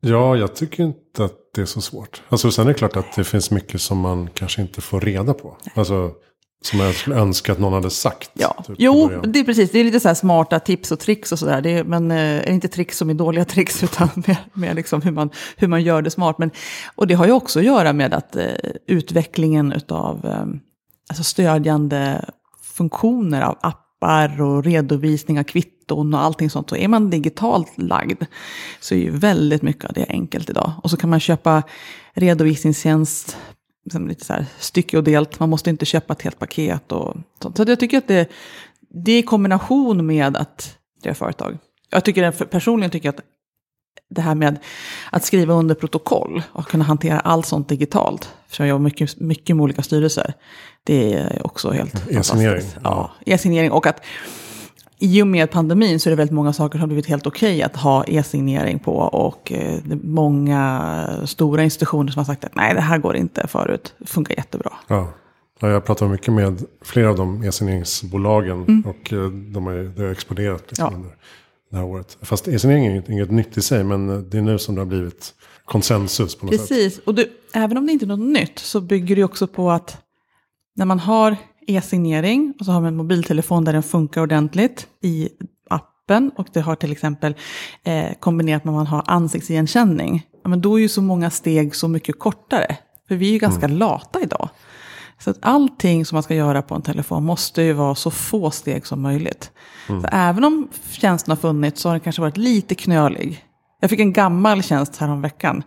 Ja, 0.00 0.36
jag 0.36 0.54
tycker 0.54 0.82
inte 0.82 1.24
att 1.24 1.34
det 1.54 1.60
är 1.60 1.66
så 1.66 1.80
svårt. 1.80 2.22
Alltså 2.28 2.50
sen 2.50 2.64
är 2.64 2.68
det 2.68 2.74
klart 2.74 2.96
att 2.96 3.16
det 3.16 3.24
finns 3.24 3.50
mycket 3.50 3.80
som 3.80 3.98
man 3.98 4.30
kanske 4.34 4.62
inte 4.62 4.80
får 4.80 5.00
reda 5.00 5.34
på. 5.34 5.56
Alltså 5.74 6.12
som 6.64 6.80
jag 6.80 6.94
skulle 6.94 7.16
önska 7.16 7.52
att 7.52 7.58
någon 7.58 7.72
hade 7.72 7.90
sagt. 7.90 8.30
Ja, 8.34 8.64
typ, 8.66 8.76
jo, 8.78 9.08
det 9.24 9.38
är 9.40 9.44
precis. 9.44 9.70
Det 9.70 9.78
är 9.78 9.84
lite 9.84 10.00
så 10.00 10.08
här 10.08 10.14
smarta 10.14 10.60
tips 10.60 10.92
och 10.92 10.98
tricks 11.00 11.32
och 11.32 11.38
sådär. 11.38 11.60
Det 11.60 11.70
är- 11.70 11.84
Men 11.84 12.10
eh, 12.10 12.18
är 12.18 12.50
inte 12.50 12.68
tricks 12.68 12.98
som 12.98 13.10
är 13.10 13.14
dåliga 13.14 13.44
tricks, 13.44 13.82
utan 13.84 14.08
med, 14.14 14.36
med 14.52 14.76
liksom 14.76 15.02
hur, 15.02 15.10
man, 15.10 15.30
hur 15.56 15.68
man 15.68 15.82
gör 15.82 16.02
det 16.02 16.10
smart. 16.10 16.38
Men, 16.38 16.50
och 16.96 17.06
det 17.06 17.14
har 17.14 17.26
ju 17.26 17.32
också 17.32 17.58
att 17.58 17.64
göra 17.64 17.92
med 17.92 18.14
att 18.14 18.36
eh, 18.36 18.44
utvecklingen 18.86 19.80
av 19.88 20.26
eh, 20.26 20.46
alltså 21.08 21.24
stödjande 21.24 22.24
funktioner 22.62 23.42
av 23.42 23.58
appar 23.60 24.40
och 24.42 24.64
redovisning 24.64 25.38
av 25.38 25.42
kvitton 25.42 26.14
och 26.14 26.20
allting 26.22 26.50
sånt. 26.50 26.68
Så 26.70 26.76
är 26.76 26.88
man 26.88 27.10
digitalt 27.10 27.72
lagd 27.76 28.22
så 28.80 28.94
är 28.94 28.98
ju 28.98 29.10
väldigt 29.10 29.62
mycket 29.62 29.84
av 29.84 29.92
det 29.92 30.06
enkelt 30.08 30.50
idag. 30.50 30.72
Och 30.82 30.90
så 30.90 30.96
kan 30.96 31.10
man 31.10 31.20
köpa 31.20 31.62
redovisningstjänst 32.14 33.36
liksom 33.88 34.08
lite 34.08 34.24
så 34.24 34.32
här 34.32 34.46
stycke 34.58 34.96
och 34.96 35.04
delt. 35.04 35.40
Man 35.40 35.48
måste 35.48 35.70
inte 35.70 35.86
köpa 35.86 36.12
ett 36.12 36.22
helt 36.22 36.38
paket 36.38 36.92
och 36.92 37.16
sånt. 37.42 37.56
Så 37.56 37.64
jag 37.66 37.80
tycker 37.80 37.98
att 37.98 38.08
det, 38.08 38.28
det 38.80 39.12
är 39.12 39.18
i 39.18 39.22
kombination 39.22 40.06
med 40.06 40.36
att 40.36 40.76
driva 41.02 41.14
företag. 41.14 41.58
Jag 41.90 42.04
tycker 42.04 42.30
personligen 42.30 42.90
tycker 42.90 43.08
att 43.08 43.20
det 44.10 44.20
här 44.20 44.34
med 44.34 44.58
att 45.12 45.24
skriva 45.24 45.54
under 45.54 45.74
protokoll 45.74 46.42
och 46.52 46.66
kunna 46.68 46.84
hantera 46.84 47.20
allt 47.20 47.46
sånt 47.46 47.68
digitalt. 47.68 48.30
För 48.48 48.64
jag 48.64 48.68
jobbar 48.68 48.82
mycket, 48.82 49.20
mycket 49.20 49.56
med 49.56 49.62
olika 49.62 49.82
styrelser. 49.82 50.34
Det 50.84 51.14
är 51.14 51.46
också 51.46 51.70
helt 51.70 51.94
E-signering, 51.94 52.22
fantastiskt. 52.22 52.76
Ja, 52.84 53.10
e-signering. 53.26 53.70
Och 53.72 53.86
att 53.86 54.00
i 55.00 55.22
och 55.22 55.26
med 55.26 55.50
pandemin 55.50 56.00
så 56.00 56.08
är 56.08 56.10
det 56.10 56.16
väldigt 56.16 56.34
många 56.34 56.52
saker 56.52 56.72
som 56.78 56.80
har 56.80 56.86
blivit 56.86 57.06
helt 57.06 57.26
okej 57.26 57.62
att 57.62 57.76
ha 57.76 58.04
e-signering 58.04 58.78
på. 58.78 58.92
Och 58.96 59.52
eh, 59.52 59.78
det 59.84 59.94
är 59.94 59.98
många 60.02 61.06
stora 61.24 61.62
institutioner 61.64 62.12
som 62.12 62.20
har 62.20 62.24
sagt 62.24 62.44
att 62.44 62.54
nej, 62.54 62.74
det 62.74 62.80
här 62.80 62.98
går 62.98 63.16
inte 63.16 63.46
förut. 63.48 63.94
Det 63.98 64.06
funkar 64.06 64.34
jättebra. 64.36 64.72
Ja. 64.88 65.12
Ja, 65.60 65.68
jag 65.68 65.84
pratar 65.84 66.08
mycket 66.08 66.32
med 66.34 66.64
flera 66.82 67.10
av 67.10 67.16
de 67.16 67.42
e-signeringsbolagen. 67.44 68.84
Och 68.86 69.12
eh, 69.12 69.28
de 69.30 69.66
har, 69.66 69.72
det 69.96 70.02
har 70.02 70.10
exploderat 70.10 70.64
liksom 70.68 70.94
Mm. 70.94 71.06
Ja. 71.06 71.14
det 71.70 71.76
här 71.76 71.84
året. 71.84 72.18
Fast 72.22 72.48
e-signering 72.48 72.86
är 72.86 72.90
inget, 72.90 73.08
inget 73.08 73.30
nytt 73.30 73.56
i 73.56 73.62
sig. 73.62 73.84
Men 73.84 74.10
eh, 74.10 74.16
det 74.18 74.38
är 74.38 74.42
nu 74.42 74.58
som 74.58 74.74
det 74.74 74.80
har 74.80 74.86
blivit 74.86 75.34
konsensus 75.64 76.36
på 76.36 76.46
något 76.46 76.54
sätt. 76.54 76.68
Precis, 76.68 76.98
och 76.98 77.14
du, 77.14 77.30
även 77.54 77.76
om 77.76 77.86
det 77.86 77.92
inte 77.92 78.04
är 78.04 78.06
något 78.06 78.18
nytt 78.40 78.58
så 78.58 78.80
bygger 78.80 79.16
det 79.16 79.24
också 79.24 79.46
på 79.46 79.70
att 79.70 79.96
när 80.76 80.84
man 80.84 80.98
har 80.98 81.36
e-signering 81.68 82.54
och 82.58 82.64
så 82.64 82.72
har 82.72 82.80
man 82.80 82.88
en 82.88 82.96
mobiltelefon 82.96 83.64
där 83.64 83.72
den 83.72 83.82
funkar 83.82 84.20
ordentligt 84.20 84.86
i 85.02 85.28
appen 85.70 86.30
och 86.36 86.48
det 86.52 86.60
har 86.60 86.74
till 86.74 86.92
exempel 86.92 87.34
eh, 87.84 88.12
kombinerat 88.20 88.64
med 88.64 88.72
att 88.72 88.76
man 88.76 88.86
har 88.86 89.02
ansiktsigenkänning. 89.06 90.26
Ja, 90.42 90.48
men 90.48 90.60
då 90.60 90.78
är 90.78 90.82
ju 90.82 90.88
så 90.88 91.02
många 91.02 91.30
steg 91.30 91.74
så 91.74 91.88
mycket 91.88 92.18
kortare. 92.18 92.76
För 93.08 93.14
vi 93.14 93.28
är 93.28 93.32
ju 93.32 93.38
ganska 93.38 93.66
lata 93.66 94.20
idag. 94.20 94.48
Så 95.18 95.30
att 95.30 95.38
allting 95.40 96.06
som 96.06 96.16
man 96.16 96.22
ska 96.22 96.34
göra 96.34 96.62
på 96.62 96.74
en 96.74 96.82
telefon 96.82 97.24
måste 97.24 97.62
ju 97.62 97.72
vara 97.72 97.94
så 97.94 98.10
få 98.10 98.50
steg 98.50 98.86
som 98.86 99.02
möjligt. 99.02 99.50
Så 99.86 100.08
även 100.12 100.44
om 100.44 100.68
tjänsten 100.90 101.32
har 101.32 101.36
funnits 101.36 101.80
så 101.82 101.88
har 101.88 101.94
den 101.94 102.00
kanske 102.00 102.22
varit 102.22 102.36
lite 102.36 102.74
knölig. 102.74 103.44
Jag 103.80 103.90
fick 103.90 104.00
en 104.00 104.12
gammal 104.12 104.62
tjänst 104.62 104.96
här 104.96 105.10
om 105.10 105.22
veckan. 105.22 105.62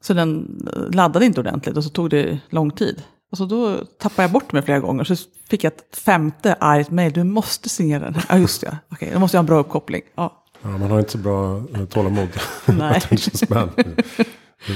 Så 0.00 0.14
den 0.14 0.60
laddade 0.92 1.26
inte 1.26 1.40
ordentligt 1.40 1.76
och 1.76 1.84
så 1.84 1.90
tog 1.90 2.10
det 2.10 2.38
lång 2.50 2.70
tid. 2.70 3.02
Och 3.30 3.38
så 3.38 3.44
då 3.44 3.84
tappade 3.98 4.22
jag 4.22 4.30
bort 4.32 4.52
mig 4.52 4.62
flera 4.62 4.78
gånger. 4.78 5.04
Så 5.04 5.16
fick 5.50 5.64
jag 5.64 5.72
ett 5.72 5.96
femte 5.96 6.54
argt 6.60 6.90
mejl. 6.90 7.12
Du 7.12 7.24
måste 7.24 7.68
signera 7.68 8.10
den. 8.10 8.22
Ja, 8.28 8.38
just 8.38 8.60
det. 8.60 8.78
Okej, 8.92 9.10
då 9.12 9.18
måste 9.18 9.36
jag 9.36 9.38
ha 9.38 9.42
en 9.42 9.46
bra 9.46 9.58
uppkoppling. 9.58 10.02
Ja, 10.14 10.36
Ja, 10.62 10.68
man 10.68 10.90
har 10.90 10.98
inte 10.98 11.10
så 11.10 11.18
bra 11.18 11.56
eh, 11.56 11.84
tålamod. 11.84 12.28
Nej. 12.66 13.00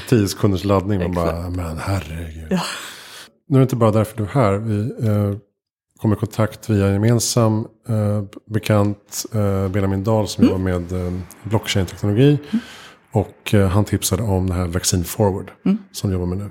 Tio 0.09 0.29
sekunders 0.29 0.65
laddning. 0.65 0.99
Man 0.99 1.11
Exakt. 1.11 1.33
bara, 1.33 1.51
men 1.51 1.79
herregud. 1.79 2.47
Ja. 2.51 2.61
Nu 3.49 3.57
är 3.57 3.61
det 3.61 3.63
inte 3.63 3.77
bara 3.77 3.91
därför 3.91 4.17
du 4.17 4.23
är 4.23 4.27
här. 4.29 4.53
Vi 4.53 5.07
eh, 5.09 5.37
kom 6.01 6.13
i 6.13 6.17
kontakt 6.17 6.71
via 6.71 6.87
en 6.87 6.93
gemensam 6.93 7.67
eh, 7.89 8.23
bekant 8.47 9.27
eh, 9.33 9.69
Benjamin 9.69 10.05
Dahl 10.05 10.29
som 10.29 10.45
jobbar 10.45 10.59
med 10.59 10.93
eh, 10.93 11.13
blockchain-teknologi. 11.43 12.39
Och 13.13 13.55
eh, 13.55 13.69
han 13.69 13.85
tipsade 13.85 14.23
om 14.23 14.47
det 14.49 14.55
här 14.55 14.67
Vaccine 14.67 15.05
Forward 15.05 15.51
som 15.93 16.11
du 16.11 16.15
jobbar 16.17 16.27
med 16.27 16.39
nu. 16.39 16.51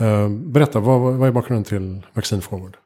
Eh, 0.00 0.28
berätta, 0.28 0.80
vad, 0.80 1.00
vad 1.00 1.28
är 1.28 1.32
bakgrunden 1.32 1.64
till 1.64 2.06
Vaccine 2.14 2.42
Forward? 2.42 2.76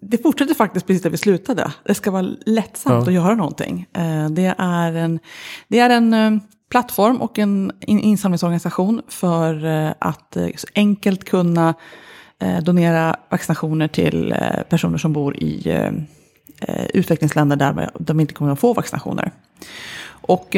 Det 0.00 0.18
fortsätter 0.22 0.54
faktiskt 0.54 0.86
precis 0.86 1.02
där 1.02 1.10
vi 1.10 1.16
slutade. 1.16 1.72
Det 1.84 1.94
ska 1.94 2.10
vara 2.10 2.22
lättsamt 2.46 2.94
Ja. 2.94 3.02
att 3.08 3.12
göra 3.12 3.34
någonting. 3.34 3.86
Eh, 3.92 4.28
Det 4.30 4.54
är 4.58 4.92
en, 4.92 5.18
det 5.68 5.78
är 5.78 5.90
en 5.90 6.14
eh, 6.14 6.30
plattform 6.70 7.16
och 7.20 7.38
en 7.38 7.72
in- 7.80 8.00
insamlingsorganisation 8.00 9.02
för 9.08 9.64
att 9.98 10.36
enkelt 10.74 11.24
kunna 11.24 11.74
donera 12.62 13.16
vaccinationer 13.30 13.88
till 13.88 14.34
personer 14.68 14.98
som 14.98 15.12
bor 15.12 15.36
i 15.36 15.78
utvecklingsländer 16.94 17.56
där 17.56 17.90
de 17.98 18.20
inte 18.20 18.34
kommer 18.34 18.52
att 18.52 18.60
få 18.60 18.72
vaccinationer. 18.72 19.32
Och 20.06 20.56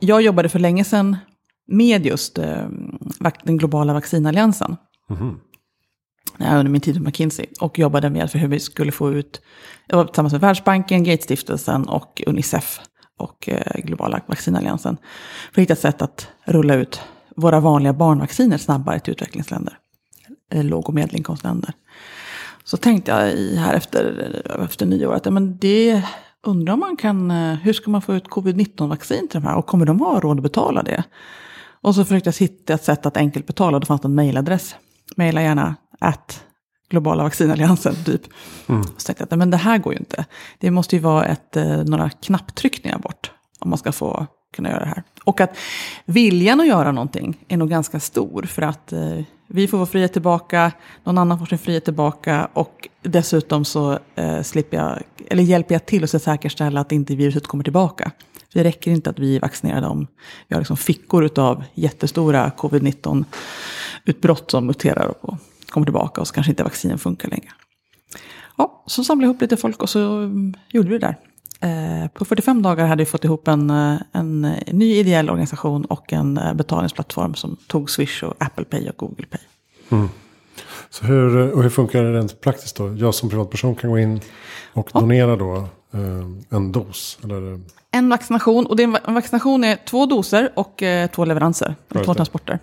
jag 0.00 0.22
jobbade 0.22 0.48
för 0.48 0.58
länge 0.58 0.84
sedan 0.84 1.16
med 1.66 2.06
just 2.06 2.38
den 3.44 3.56
globala 3.58 3.92
vaccinalliansen. 3.92 4.76
Mm-hmm. 5.10 5.36
ja, 6.38 6.56
under 6.56 6.72
min 6.72 6.80
tid 6.80 6.96
på 6.96 7.02
McKinsey. 7.02 7.46
Och 7.60 7.78
jobbade 7.78 8.10
med 8.10 8.30
för 8.30 8.38
hur 8.38 8.48
vi 8.48 8.60
skulle 8.60 8.92
få 8.92 9.12
ut, 9.12 9.40
jag 9.86 9.96
var 9.96 10.04
tillsammans 10.04 10.32
med 10.32 10.40
Världsbanken, 10.40 11.04
Gatestiftelsen 11.04 11.88
och 11.88 12.22
Unicef 12.26 12.80
och 13.18 13.48
eh, 13.48 13.80
Globala 13.80 14.20
vaccinalliansen. 14.26 14.96
För 15.52 15.60
att 15.60 15.62
hitta 15.62 15.72
ett 15.72 15.78
sätt 15.78 16.02
att 16.02 16.28
rulla 16.44 16.74
ut 16.74 17.00
våra 17.36 17.60
vanliga 17.60 17.92
barnvacciner 17.92 18.58
snabbare 18.58 19.00
till 19.00 19.12
utvecklingsländer. 19.12 19.78
Eh, 20.52 20.64
låg 20.64 20.88
och 20.88 20.94
medelinkomstländer. 20.94 21.72
Så 22.64 22.76
tänkte 22.76 23.10
jag 23.10 23.32
i, 23.32 23.56
här 23.56 23.74
efter, 23.74 24.32
efter 24.64 24.86
nyår 24.86 25.14
att 25.14 25.24
ja, 25.24 25.30
men 25.30 25.58
det 25.58 26.02
undrar 26.42 26.76
man 26.76 26.96
kan, 26.96 27.30
eh, 27.30 27.54
hur 27.54 27.72
ska 27.72 27.90
man 27.90 28.02
få 28.02 28.14
ut 28.14 28.28
covid-19-vaccin 28.28 29.28
till 29.28 29.40
de 29.40 29.46
här 29.46 29.56
och 29.56 29.66
kommer 29.66 29.86
de 29.86 30.00
ha 30.00 30.20
råd 30.20 30.36
att 30.36 30.42
betala 30.42 30.82
det? 30.82 31.04
Och 31.80 31.94
så 31.94 32.04
försökte 32.04 32.28
jag 32.28 32.34
hitta 32.34 32.74
ett 32.74 32.84
sätt 32.84 33.06
att 33.06 33.16
enkelt 33.16 33.46
betala, 33.46 33.80
det 33.80 33.86
fanns 33.86 34.04
en 34.04 34.14
mejladress. 34.14 34.76
Maila 35.16 35.42
gärna 35.42 35.76
att 36.00 36.44
globala 36.88 37.22
vaccinalliansen 37.22 37.94
typ. 38.04 38.22
Mm. 38.66 38.82
Så 38.82 39.06
tänkte 39.06 39.26
jag 39.30 39.38
men 39.38 39.50
det 39.50 39.56
här 39.56 39.78
går 39.78 39.92
ju 39.92 39.98
inte. 39.98 40.24
Det 40.58 40.70
måste 40.70 40.96
ju 40.96 41.02
vara 41.02 41.24
ett, 41.24 41.56
eh, 41.56 41.84
några 41.84 42.10
knapptryckningar 42.10 42.98
bort 42.98 43.30
om 43.58 43.70
man 43.70 43.78
ska 43.78 43.92
få 43.92 44.26
kunna 44.56 44.70
göra 44.70 44.80
det 44.80 44.86
här. 44.86 45.02
Och 45.24 45.40
att 45.40 45.56
viljan 46.04 46.60
att 46.60 46.66
göra 46.66 46.92
någonting 46.92 47.44
är 47.48 47.56
nog 47.56 47.70
ganska 47.70 48.00
stor. 48.00 48.42
För 48.42 48.62
att 48.62 48.92
eh, 48.92 49.20
vi 49.46 49.68
får 49.68 49.78
vår 49.78 49.86
frihet 49.86 50.12
tillbaka, 50.12 50.72
någon 51.04 51.18
annan 51.18 51.38
får 51.38 51.46
sin 51.46 51.58
frihet 51.58 51.84
tillbaka 51.84 52.48
och 52.52 52.88
dessutom 53.02 53.64
så 53.64 53.98
eh, 54.14 54.42
slipper 54.42 54.76
jag, 54.76 55.02
eller 55.30 55.42
hjälper 55.42 55.74
jag 55.74 55.86
till 55.86 56.04
att 56.04 56.22
säkerställa 56.22 56.80
att 56.80 56.92
inte 56.92 57.16
viruset 57.16 57.46
kommer 57.46 57.64
tillbaka. 57.64 58.10
Det 58.54 58.64
räcker 58.64 58.90
inte 58.90 59.10
att 59.10 59.18
vi 59.18 59.38
vaccinerar 59.38 59.80
dem. 59.80 60.06
Vi 60.48 60.54
har 60.54 60.60
liksom 60.60 60.76
fickor 60.76 61.38
av 61.38 61.64
jättestora 61.74 62.50
covid-19-utbrott 62.50 64.50
som 64.50 64.66
muterar 64.66 65.14
och 65.20 65.38
kommer 65.68 65.86
tillbaka 65.86 66.20
och 66.20 66.28
så 66.28 66.34
kanske 66.34 66.52
inte 66.52 66.64
vaccinen 66.64 66.98
funkar 66.98 67.28
längre. 67.28 67.48
Ja, 68.56 68.84
så 68.86 69.04
samlade 69.04 69.26
jag 69.26 69.30
ihop 69.30 69.42
lite 69.42 69.56
folk 69.56 69.82
och 69.82 69.90
så 69.90 70.30
gjorde 70.68 70.88
vi 70.88 70.98
det 70.98 71.06
där. 71.06 71.16
Eh, 71.60 72.08
på 72.08 72.24
45 72.24 72.62
dagar 72.62 72.86
hade 72.86 73.02
vi 73.02 73.06
fått 73.06 73.24
ihop 73.24 73.48
en, 73.48 73.70
eh, 73.70 73.96
en 74.12 74.40
ny 74.66 74.94
ideell 74.94 75.30
organisation 75.30 75.84
och 75.84 76.12
en 76.12 76.38
eh, 76.38 76.54
betalningsplattform 76.54 77.34
som 77.34 77.56
tog 77.66 77.90
Swish 77.90 78.24
och 78.24 78.34
Apple 78.38 78.64
Pay 78.64 78.88
och 78.88 78.96
Google 78.96 79.26
Pay. 79.26 79.40
Mm. 79.88 80.08
Så 80.90 81.04
hur, 81.04 81.52
och 81.52 81.62
hur 81.62 81.70
funkar 81.70 82.02
det 82.02 82.18
rent 82.18 82.40
praktiskt 82.40 82.76
då? 82.76 82.96
Jag 82.96 83.14
som 83.14 83.30
privatperson 83.30 83.74
kan 83.74 83.90
gå 83.90 83.98
in 83.98 84.20
och 84.72 84.90
ja. 84.94 85.00
donera 85.00 85.36
då 85.36 85.68
en 86.48 86.72
dos? 86.72 87.18
Eller? 87.24 87.60
En 87.94 88.08
vaccination, 88.08 88.66
och 88.66 88.76
det 88.76 88.82
är 88.82 89.08
en 89.08 89.14
vaccination 89.14 89.64
är 89.64 89.76
två 89.76 90.06
doser 90.06 90.50
och 90.54 90.82
två 91.14 91.24
leveranser, 91.24 91.74
två 92.04 92.14
transporter. 92.14 92.58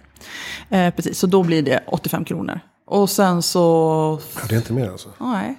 Eh, 0.69 0.93
precis, 0.93 1.19
så 1.19 1.27
då 1.27 1.43
blir 1.43 1.61
det 1.61 1.83
85 1.87 2.25
kronor. 2.25 2.59
Och 2.85 3.09
sen 3.09 3.41
så... 3.41 4.19
Ja, 4.35 4.41
det 4.49 4.55
är 4.55 4.57
inte 4.57 4.73
mer 4.73 4.89
alltså? 4.89 5.09
Nej. 5.19 5.57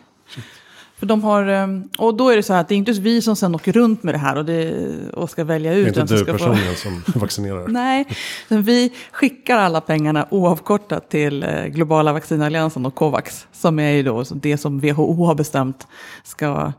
För 1.02 1.06
de 1.06 1.24
har, 1.24 1.46
ehm, 1.46 1.88
och 1.98 2.14
då 2.14 2.30
är 2.30 2.36
det 2.36 2.42
så 2.42 2.52
här 2.52 2.60
att 2.60 2.68
det 2.68 2.74
är 2.74 2.76
inte 2.76 2.92
vi 2.92 3.22
som 3.22 3.36
sen 3.36 3.54
åker 3.54 3.72
runt 3.72 4.02
med 4.02 4.14
det 4.14 4.18
här 4.18 4.36
och, 4.36 4.44
det, 4.44 4.74
och 5.12 5.30
ska 5.30 5.44
välja 5.44 5.74
ut. 5.74 5.94
Det 5.94 6.00
är 6.00 6.02
inte 6.02 6.14
du 6.14 6.24
personligen 6.24 6.74
få... 6.74 6.80
som 6.80 7.02
vaccinerar. 7.20 7.68
Nej, 7.68 8.06
men 8.48 8.62
vi 8.62 8.92
skickar 9.12 9.58
alla 9.58 9.80
pengarna 9.80 10.26
oavkortat 10.30 11.10
till 11.10 11.42
eh, 11.42 11.64
Globala 11.64 12.12
vaccinalliansen 12.12 12.86
och 12.86 12.94
Covax. 12.94 13.46
Som 13.52 13.78
är 13.78 13.90
ju 13.90 14.02
då 14.02 14.24
det 14.30 14.58
som 14.58 14.80
WHO 14.80 15.24
har 15.24 15.34
bestämt 15.34 15.86
ska 16.24 16.72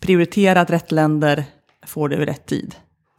prioritera 0.00 0.60
att 0.60 0.70
rätt 0.70 0.92
länder 0.92 1.44
får 1.88 2.08
det 2.08 2.16
vid 2.16 2.28
rätt 2.28 2.46
tid. 2.46 2.74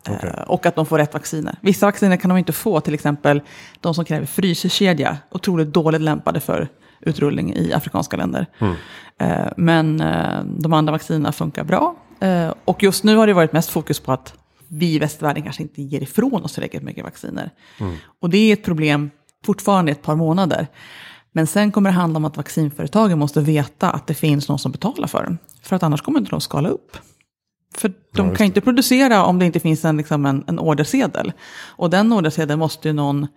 Okay. 0.10 0.30
Eh, 0.30 0.42
och 0.42 0.66
att 0.66 0.76
de 0.76 0.86
får 0.86 0.98
rätt 0.98 1.14
vacciner. 1.14 1.56
Vissa 1.62 1.86
vacciner 1.86 2.18
kan 2.18 2.30
de 2.30 2.38
inte 2.38 2.54
få, 2.54 2.80
till 2.80 2.94
exempel 2.94 3.42
de 3.80 3.94
som 3.94 4.06
kräver 4.06 4.26
fryskedja. 4.26 5.18
Otroligt 5.32 5.74
dåligt 5.74 6.02
lämpade 6.02 6.40
för 6.40 6.68
utrullning 7.02 7.54
i 7.56 7.74
afrikanska 7.74 8.18
länder. 8.18 8.46
Mm. 8.60 8.76
Eh, 9.18 9.52
men 9.58 10.02
eh, 10.02 10.44
de 10.44 10.74
andra 10.74 10.92
vaccinerna 10.92 11.32
funkar 11.32 11.64
bra. 11.64 11.96
Och 12.66 12.84
just 12.84 13.04
nu 13.04 13.16
har 13.16 13.28
det 13.28 13.34
varit 13.34 13.54
mest 13.54 13.70
fokus 13.70 14.00
på 14.00 14.12
att 14.12 14.34
vi 14.68 14.96
i 14.96 15.00
västvärlden 15.00 15.44
kanske 15.44 15.64
inte 15.64 15.82
ger 15.82 16.02
ifrån 16.02 16.44
oss 16.44 16.54
tillräckligt 16.54 16.84
mycket 16.84 17.04
vacciner. 17.04 17.52
Mm. 17.80 17.96
Och 18.22 18.30
det 18.30 18.38
är 18.38 18.54
ett 18.54 18.64
problem 18.64 19.12
fortfarande 19.46 19.92
ett 19.92 20.02
par 20.02 20.16
månader. 20.16 20.68
Men 21.32 21.48
sen 21.48 21.72
kommer 21.72 21.90
det 21.90 21.96
handla 21.96 22.18
om 22.18 22.26
att 22.26 22.38
vaccinföretagen 22.38 23.20
måste 23.20 23.42
veta 23.42 23.92
att 23.92 24.08
det 24.08 24.14
finns 24.14 24.50
någon 24.50 24.60
som 24.60 24.72
betalar 24.72 25.08
för 25.08 25.24
dem. 25.24 25.38
För 25.62 25.76
att 25.76 25.84
annars 25.84 26.02
kommer 26.02 26.20
inte 26.20 26.32
de 26.32 26.42
skala 26.42 26.70
upp. 26.70 26.98
För 27.76 27.94
de 28.16 28.30
ja, 28.30 28.36
kan 28.36 28.46
inte 28.46 28.62
producera 28.62 29.24
om 29.24 29.40
det 29.40 29.46
inte 29.46 29.60
finns 29.60 29.86
en, 29.86 29.98
liksom 29.98 30.26
en, 30.26 30.44
en 30.48 30.60
ordersedel. 30.60 31.34
Och 31.68 31.90
den 31.90 32.14
ordersedeln 32.14 32.60
måste 32.60 32.88
ju 32.88 32.94
någon 32.94 33.28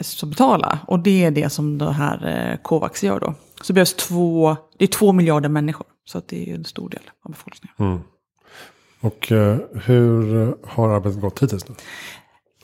så 0.00 0.26
betala. 0.26 0.78
Och 0.86 0.98
det 0.98 1.24
är 1.24 1.30
det 1.30 1.50
som 1.50 1.78
det 1.78 1.92
här 1.92 2.50
eh, 2.52 2.56
Covax 2.62 3.04
gör 3.04 3.20
då. 3.20 3.34
Så 3.60 3.66
det 3.66 3.72
behövs 3.72 3.94
två, 3.94 4.56
det 4.78 4.84
är 4.84 4.88
två 4.88 5.12
miljarder 5.12 5.48
människor. 5.48 5.86
Så 6.04 6.22
det 6.26 6.50
är 6.50 6.54
en 6.54 6.64
stor 6.64 6.88
del 6.88 7.10
av 7.24 7.30
befolkningen. 7.30 7.74
Mm. 7.78 8.00
Och 9.00 9.32
eh, 9.32 9.58
hur 9.84 10.54
har 10.66 10.88
arbetet 10.88 11.20
gått 11.20 11.42
hittills? 11.42 11.64
Då? 11.64 11.72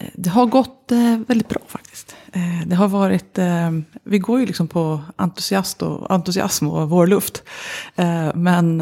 Eh, 0.01 0.11
det 0.15 0.31
har 0.31 0.47
gått 0.47 0.93
eh, 0.93 1.19
väldigt 1.29 1.49
bra 1.49 1.61
faktiskt. 1.67 1.84
Eh, 2.35 2.67
det 2.67 2.77
har 2.77 2.89
varit, 2.89 3.39
eh, 3.39 3.71
vi 4.05 4.19
går 4.19 4.41
ju 4.41 4.47
liksom 4.47 4.69
på 4.69 5.01
entusiast 5.17 5.83
och, 5.83 6.11
entusiasm 6.11 6.69
och 6.69 6.91
vårluft. 6.91 7.43
Eh, 7.97 8.35
men 8.35 8.79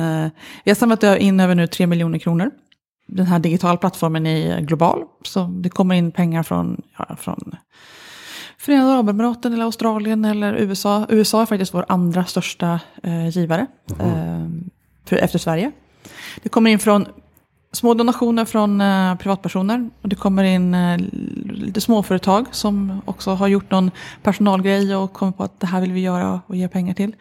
vi 0.65 0.71
har 0.71 0.75
samlat 0.75 1.03
in 1.03 1.41
över 1.41 1.55
nu 1.55 1.67
3 1.67 1.87
miljoner 1.87 2.19
kronor. 2.19 2.51
Den 3.07 3.27
här 3.27 3.39
digitala 3.39 3.77
plattformen 3.77 4.27
är 4.27 4.61
global. 4.61 5.05
Så 5.23 5.45
det 5.45 5.69
kommer 5.69 5.95
in 5.95 6.13
pengar 6.13 6.43
från, 6.43 6.83
ja, 6.99 7.17
från 7.17 7.55
Förenade 8.59 8.93
Arabemiraten 8.93 9.53
eller 9.53 9.65
Australien 9.65 10.25
eller 10.25 10.55
USA. 10.55 11.07
USA 11.09 11.43
är 11.43 11.47
faktiskt 11.47 11.75
vår 11.75 11.85
andra 11.89 12.25
största 12.25 12.81
eh, 13.03 13.29
givare 13.29 13.67
mm. 13.99 14.71
efter 15.11 15.39
Sverige. 15.39 15.73
Det 16.43 16.49
kommer 16.49 16.71
in 16.71 16.79
från 16.79 17.07
små 17.73 17.95
donationer 17.95 18.45
från 18.45 18.81
eh, 18.81 19.15
privatpersoner. 19.15 19.91
Och 20.03 20.09
det 20.09 20.17
kommer 20.17 20.45
in 20.45 20.75
eh, 20.75 20.99
lite 21.45 21.81
småföretag 21.81 22.47
som 22.51 23.03
också 23.05 23.31
har 23.31 23.49
gjort 23.49 23.71
någon 23.71 23.91
personalgrej 24.23 24.97
och 24.97 25.13
kommer 25.13 25.33
på 25.33 25.45
att 25.45 25.61
det 25.61 25.67
här 25.67 25.81
vill 25.81 25.93
vi 25.93 26.01
göra 26.01 26.41
och 26.47 26.57
ge 26.57 26.69
pengar 26.69 26.95
till. 26.95 27.17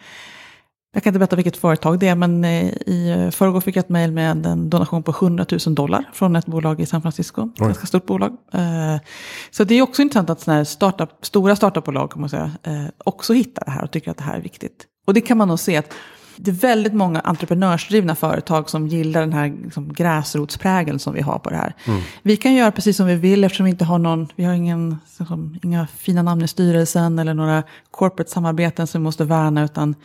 Jag 0.93 1.03
kan 1.03 1.12
inte 1.12 1.20
berätta 1.20 1.36
vilket 1.36 1.58
företag 1.58 2.00
det 2.00 2.08
är, 2.08 2.15
men 2.15 2.46
eh, 2.46 2.65
i 2.67 3.29
förrgår 3.34 3.62
fick 3.62 3.75
jag 3.75 3.84
ett 3.84 3.89
mejl 3.89 4.12
med 4.12 4.46
en 4.46 4.70
donation 4.70 5.03
på 5.03 5.12
100 5.12 5.46
000 5.65 5.75
dollar 5.75 6.10
från 6.13 6.36
ett 6.36 6.46
bolag 6.46 6.81
i 6.81 6.86
San 6.86 7.01
Francisco. 7.01 7.50
Ett 7.53 7.60
ganska 7.60 7.88
stort 7.88 8.05
bolag. 8.05 8.38
Eh, 8.53 8.98
så 9.51 9.63
det 9.63 9.75
är 9.75 9.81
också 9.81 10.01
intressant 10.01 10.29
att 10.29 10.41
såna 10.41 10.58
här 10.58 10.63
startup, 10.63 11.10
stora 11.22 11.55
startupbolag 11.55 12.12
kan 12.12 12.22
man 12.22 12.29
säga, 12.29 12.51
eh, 12.63 12.86
också 12.98 13.34
hittar 13.34 13.65
det 13.65 13.72
här 13.72 13.84
och 13.84 13.91
tycker 13.91 14.12
att 14.12 14.17
det 14.17 14.24
här 14.24 14.38
är 14.38 14.41
viktigt. 14.41 14.86
Och 15.08 15.13
det 15.13 15.22
kan 15.22 15.38
man 15.38 15.48
nog 15.48 15.60
se 15.60 15.77
att 15.77 15.93
det 16.43 16.51
är 16.51 16.55
väldigt 16.55 16.93
många 16.93 17.19
entreprenörsdrivna 17.19 18.15
företag 18.15 18.69
som 18.69 18.88
gillar 18.88 19.21
den 19.21 19.33
här 19.33 19.53
liksom, 19.63 19.93
gräsrotsprägeln 19.93 21.00
som 21.00 21.13
vi 21.13 21.21
har 21.21 21.39
på 21.39 21.50
det 21.50 21.55
här. 21.55 21.75
Mm. 21.86 22.01
Vi 22.21 22.38
kan 22.38 22.53
göra 22.53 22.71
precis 22.71 22.98
som 22.98 23.07
vi 23.07 23.15
vill 23.15 23.43
eftersom 23.43 23.63
vi 23.63 23.69
inte 23.69 23.86
har 23.86 24.00
någon, 24.00 24.27
vi 24.36 24.43
har 24.43 24.53
ingen, 24.53 24.98
liksom, 25.19 25.60
inga 25.63 25.88
fina 25.88 26.21
namn 26.21 26.43
i 26.43 26.48
styrelsen 26.48 27.19
eller 27.19 27.33
några 27.33 27.63
corporate 27.91 28.31
samarbeten 28.31 28.88
som 28.88 29.01
vi 29.01 29.03
måste 29.03 29.24
värna, 29.24 29.63
utan 29.63 29.95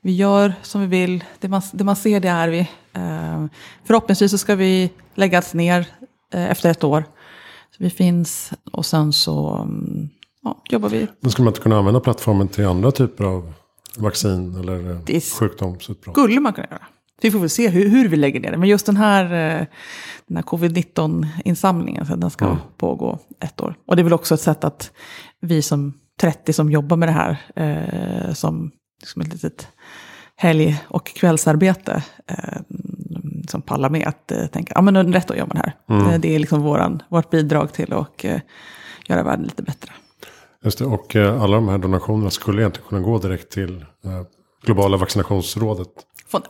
vi 0.00 0.12
gör 0.12 0.54
som 0.62 0.80
vi 0.80 0.86
vill. 0.86 1.24
Det 1.40 1.48
man, 1.48 1.62
det 1.72 1.84
man 1.84 1.96
ser, 1.96 2.20
det 2.20 2.28
är 2.28 2.48
vi. 2.48 2.60
Eh, 2.92 3.46
förhoppningsvis 3.84 4.30
så 4.30 4.38
ska 4.38 4.54
vi 4.54 4.90
läggas 5.14 5.54
ner 5.54 5.86
eh, 6.32 6.50
efter 6.50 6.70
ett 6.70 6.84
år. 6.84 7.04
Så 7.70 7.84
vi 7.84 7.90
finns 7.90 8.52
och 8.72 8.86
sen 8.86 9.12
så 9.12 9.54
mm, 9.54 10.08
ja, 10.42 10.62
jobbar 10.70 10.88
vi. 10.88 11.06
Men 11.20 11.30
skulle 11.30 11.44
man 11.44 11.50
inte 11.50 11.60
kunna 11.60 11.78
använda 11.78 12.00
plattformen 12.00 12.48
till 12.48 12.66
andra 12.66 12.90
typer 12.90 13.24
av 13.24 13.52
vaccin 14.00 14.54
eller 14.60 15.00
det 15.06 15.20
sjukdomsutbrott. 15.20 16.14
skulle 16.14 16.40
man 16.40 16.52
kunna 16.52 16.66
göra. 16.70 16.82
Vi 17.20 17.30
får 17.30 17.38
väl 17.38 17.50
se 17.50 17.68
hur, 17.68 17.88
hur 17.88 18.08
vi 18.08 18.16
lägger 18.16 18.40
ner 18.40 18.50
det. 18.50 18.56
Men 18.56 18.68
just 18.68 18.86
den 18.86 18.96
här, 18.96 19.24
eh, 19.24 19.66
den 20.26 20.36
här 20.36 20.42
covid-19-insamlingen, 20.42 22.06
den 22.16 22.30
ska 22.30 22.44
mm. 22.44 22.56
pågå 22.76 23.18
ett 23.40 23.60
år. 23.60 23.74
Och 23.86 23.96
det 23.96 24.02
är 24.02 24.04
väl 24.04 24.12
också 24.12 24.34
ett 24.34 24.40
sätt 24.40 24.64
att 24.64 24.90
vi 25.40 25.62
som 25.62 25.92
30 26.20 26.52
som 26.52 26.70
jobbar 26.70 26.96
med 26.96 27.08
det 27.08 27.12
här, 27.12 27.36
eh, 27.56 28.32
som 28.32 28.70
liksom 29.00 29.22
ett 29.22 29.32
litet 29.32 29.68
helg 30.36 30.84
och 30.88 31.06
kvällsarbete, 31.06 32.02
eh, 32.26 32.60
som 33.48 33.62
pallar 33.62 33.90
med 33.90 34.08
att 34.08 34.32
eh, 34.32 34.46
tänka, 34.46 34.72
ja 34.74 34.80
men 34.82 35.12
rätt 35.12 35.30
att 35.30 35.36
gör 35.36 35.46
man 35.46 35.56
det 35.56 35.62
här. 35.62 35.98
Mm. 35.98 36.12
Eh, 36.12 36.20
det 36.20 36.34
är 36.34 36.38
liksom 36.38 36.62
våran, 36.62 37.02
vårt 37.08 37.30
bidrag 37.30 37.72
till 37.72 37.92
att 37.92 38.24
eh, 38.24 38.40
göra 39.06 39.22
världen 39.22 39.44
lite 39.44 39.62
bättre. 39.62 39.92
Just 40.64 40.78
det, 40.78 40.84
och 40.84 41.16
eh, 41.16 41.42
alla 41.42 41.56
de 41.56 41.68
här 41.68 41.78
donationerna 41.78 42.30
skulle 42.30 42.62
egentligen 42.62 42.88
kunna 42.88 43.00
gå 43.00 43.18
direkt 43.18 43.50
till 43.50 43.84
eh, 44.04 44.22
globala 44.62 44.96
vaccinationsrådet. 44.96 45.88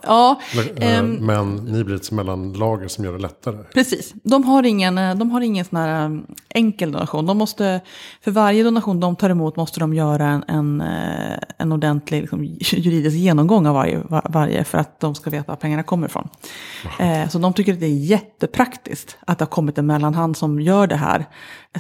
Ja, 0.03 0.41
Eh, 0.77 0.99
ehm, 0.99 1.13
Men 1.15 1.57
ni 1.57 1.85
blir 1.85 1.97
ett 1.97 2.11
mellanlager 2.11 2.89
som 2.89 3.05
gör 3.05 3.13
det 3.13 3.19
lättare. 3.19 3.57
Precis. 3.75 4.15
De 4.23 4.45
har 4.45 4.63
ingen, 4.63 4.99
eh, 4.99 5.15
de 5.15 5.31
har 5.31 5.41
ingen 5.41 5.65
sån 5.65 5.79
här 5.79 6.05
um, 6.05 6.27
enkel 6.49 6.93
donation. 6.93 7.27
De 7.27 7.39
måste, 7.39 7.81
för 8.25 8.31
varje 8.31 8.63
donation 8.65 9.01
de 9.01 9.17
tar 9.17 9.31
emot 9.31 9.57
måste 9.57 9.81
de 9.81 9.95
göra 9.95 10.27
en, 10.27 10.45
en, 10.49 10.81
eh, 10.81 11.39
en 11.59 11.73
ordentlig 11.73 12.21
liksom, 12.21 12.45
juridisk 12.61 13.17
genomgång 13.17 13.67
av 13.67 13.75
varje, 13.75 13.99
var- 14.09 14.27
varje 14.31 14.65
för 14.65 14.79
att 14.79 15.01
de 15.01 15.15
ska 15.15 15.31
veta 15.31 15.53
var 15.53 15.57
pengarna 15.57 15.83
kommer 15.83 16.07
ifrån. 16.07 16.29
Eh, 16.99 17.29
så 17.29 17.39
de 17.39 17.53
tycker 17.53 17.73
att 17.73 17.81
det 17.81 17.87
är 17.87 17.91
jättepraktiskt 17.99 19.17
att 19.27 19.39
det 19.39 19.45
har 19.45 19.51
kommit 19.51 19.79
en 19.79 19.87
mellanhand 19.87 20.37
som 20.37 20.61
gör 20.61 20.87
det 20.87 20.97
här. 20.97 21.25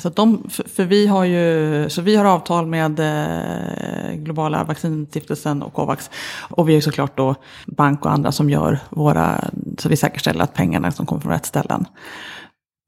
Så, 0.00 0.08
att 0.08 0.16
de, 0.16 0.46
för, 0.50 0.68
för 0.68 0.84
vi 0.84 1.06
har 1.06 1.24
ju, 1.24 1.86
så 1.90 2.02
vi 2.02 2.16
har 2.16 2.24
avtal 2.24 2.66
med 2.66 3.00
eh, 3.00 4.14
Globala 4.14 4.64
vaccinstiftelsen 4.64 5.62
och 5.62 5.72
Covax. 5.74 6.10
Och 6.40 6.68
vi 6.68 6.72
har 6.72 6.76
ju 6.76 6.82
såklart 6.82 7.16
då 7.16 7.34
bank 7.66 8.04
och 8.04 8.12
andra 8.12 8.32
som 8.32 8.50
gör 8.50 8.78
våra, 8.90 9.44
så 9.78 9.88
vi 9.88 9.96
säkerställer 9.96 10.44
att 10.44 10.54
pengarna 10.54 10.92
som 10.92 11.06
kommer 11.06 11.22
från 11.22 11.32
rätt 11.32 11.46
ställen. 11.46 11.84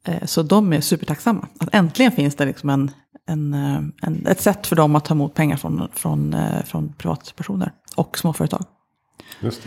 Eh, 0.06 0.24
Så 0.24 0.42
de 0.42 0.72
är 0.72 0.80
supertacksamma. 0.80 1.46
Att 1.60 1.68
äntligen 1.74 2.12
finns 2.12 2.34
det 2.34 2.44
liksom 2.44 2.70
en, 2.70 2.90
en, 3.28 3.54
eh, 3.54 3.80
en, 4.02 4.26
ett 4.26 4.40
sätt 4.40 4.66
för 4.66 4.76
dem 4.76 4.96
att 4.96 5.04
ta 5.04 5.14
emot 5.14 5.34
pengar 5.34 5.56
från, 5.56 5.88
från, 5.94 6.34
eh, 6.34 6.64
från 6.64 6.92
privatpersoner 6.92 7.72
och 7.96 8.18
småföretag. 8.18 8.64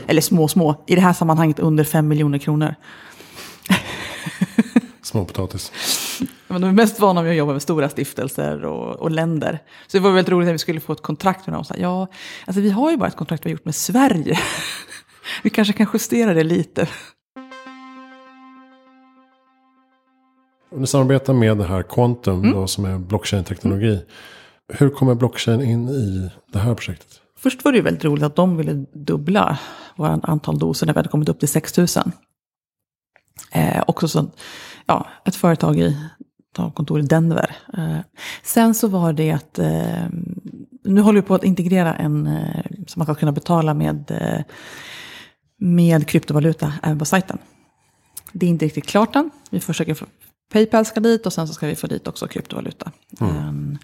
Eller 0.07 0.21
små, 0.21 0.47
små. 0.47 0.83
I 0.87 0.95
det 0.95 1.01
här 1.01 1.13
sammanhanget 1.13 1.59
under 1.59 1.83
5 1.83 2.07
miljoner 2.07 2.37
kronor. 2.37 2.75
Småpotatis. 5.01 5.71
De 6.47 6.63
är 6.63 6.71
mest 6.71 6.99
vana 6.99 7.21
vid 7.21 7.31
att 7.31 7.37
jobba 7.37 7.51
med 7.53 7.61
stora 7.61 7.89
stiftelser 7.89 8.65
och, 8.65 8.95
och 8.95 9.11
länder. 9.11 9.59
Så 9.87 9.97
det 9.97 10.03
var 10.03 10.11
väldigt 10.11 10.31
roligt 10.31 10.45
när 10.45 10.51
vi 10.53 10.57
skulle 10.59 10.79
få 10.79 10.93
ett 10.93 11.01
kontrakt 11.01 11.47
med 11.47 11.55
dem. 11.55 11.65
Så 11.65 11.73
här, 11.73 11.81
ja, 11.81 12.07
alltså 12.45 12.61
vi 12.61 12.69
har 12.69 12.91
ju 12.91 12.97
bara 12.97 13.07
ett 13.07 13.15
kontrakt 13.15 13.45
vi 13.45 13.49
har 13.49 13.51
gjort 13.51 13.65
med 13.65 13.75
Sverige. 13.75 14.39
vi 15.43 15.49
kanske 15.49 15.73
kan 15.73 15.87
justera 15.93 16.33
det 16.33 16.43
lite. 16.43 16.87
Och 20.71 20.79
Ni 20.81 20.87
samarbetar 20.87 21.33
med 21.33 21.57
det 21.57 21.63
här 21.63 21.83
Quantum 21.83 22.39
Mm. 22.39 22.51
då, 22.51 22.67
som 22.67 22.85
är 22.85 22.97
blockchain-teknologi. 22.97 24.01
Hur 24.73 24.89
kommer 24.89 25.15
blockchain 25.15 25.61
in 25.61 25.89
i 25.89 26.29
det 26.53 26.59
här 26.59 26.73
projektet? 26.75 27.07
Först 27.39 27.65
var 27.65 27.71
det 27.71 27.75
ju 27.77 27.81
väldigt 27.83 28.05
roligt 28.05 28.23
att 28.23 28.35
de 28.35 28.57
ville 28.57 28.85
dubbla 28.93 29.57
vårt 29.95 30.23
antal 30.23 30.59
doser 30.59 30.85
när 30.85 30.93
vi 30.93 30.97
hade 30.97 31.09
kommit 31.09 31.29
upp 31.29 31.39
till 31.39 31.49
6 31.49 31.77
000. 31.77 31.87
Eh, 33.51 33.83
också 33.87 34.07
så, 34.07 34.31
ja, 34.85 35.07
ett 35.25 35.35
företag 35.35 35.79
i 35.79 35.97
kontor 36.73 36.99
i 36.99 37.03
Denver. 37.03 37.55
Eh, 37.77 37.99
sen 38.43 38.75
så 38.75 38.87
var 38.87 39.13
det 39.13 39.31
att 39.31 39.59
eh, 39.59 40.07
nu 40.83 41.01
håller 41.01 41.21
vi 41.21 41.27
på 41.27 41.35
att 41.35 41.43
integrera 41.43 41.95
en 41.95 42.27
eh, 42.27 42.65
som 42.87 42.99
man 42.99 43.05
ska 43.05 43.15
kunna 43.15 43.31
betala 43.31 43.73
med, 43.73 44.11
eh, 44.11 44.41
med 45.59 46.07
kryptovaluta 46.07 46.73
även 46.83 46.99
på 46.99 47.05
sajten. 47.05 47.37
Det 48.31 48.45
är 48.45 48.49
inte 48.49 48.65
riktigt 48.65 48.87
klart 48.87 49.15
än. 49.15 49.31
Vi 49.49 49.59
försöker 49.59 49.93
få 49.93 50.05
Paypal 50.53 50.85
ska 50.85 50.99
dit 50.99 51.25
och 51.25 51.33
sen 51.33 51.47
så 51.47 51.53
ska 51.53 51.67
vi 51.67 51.75
få 51.75 51.87
dit 51.87 52.07
också 52.07 52.27
kryptovaluta. 52.27 52.91
Um, 53.19 53.77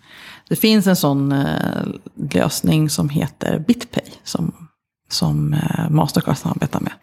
det 0.48 0.56
finns 0.56 0.88
en 0.88 0.96
sån 0.96 1.32
eh, 1.32 1.88
lösning 2.34 2.90
som 2.90 3.10
heter 3.10 3.60
BitPay 3.60 4.14
som, 4.24 4.68
som 5.10 5.54
eh, 5.54 5.90
Mastercard 5.90 6.38
samarbetar 6.38 6.80
med. 6.80 6.94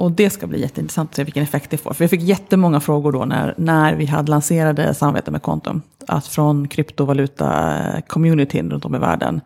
Och 0.00 0.12
det 0.12 0.30
ska 0.30 0.46
bli 0.46 0.60
jätteintressant 0.60 1.10
att 1.10 1.16
se 1.16 1.24
vilken 1.24 1.42
effekt 1.42 1.70
det 1.70 1.76
får. 1.76 1.92
För 1.94 2.04
vi 2.04 2.08
fick 2.08 2.22
jättemånga 2.22 2.80
frågor 2.80 3.12
då 3.12 3.24
när, 3.24 3.54
när 3.58 3.94
vi 3.94 4.06
hade 4.06 4.30
lanserade 4.30 4.94
samarbete 4.94 5.30
med 5.30 5.42
Quantum. 5.42 5.82
Att 6.06 6.26
från 6.26 6.68
kryptovaluta-communityn 6.68 8.70
runt 8.70 8.84
om 8.84 8.94
i 8.94 8.98
världen. 8.98 9.40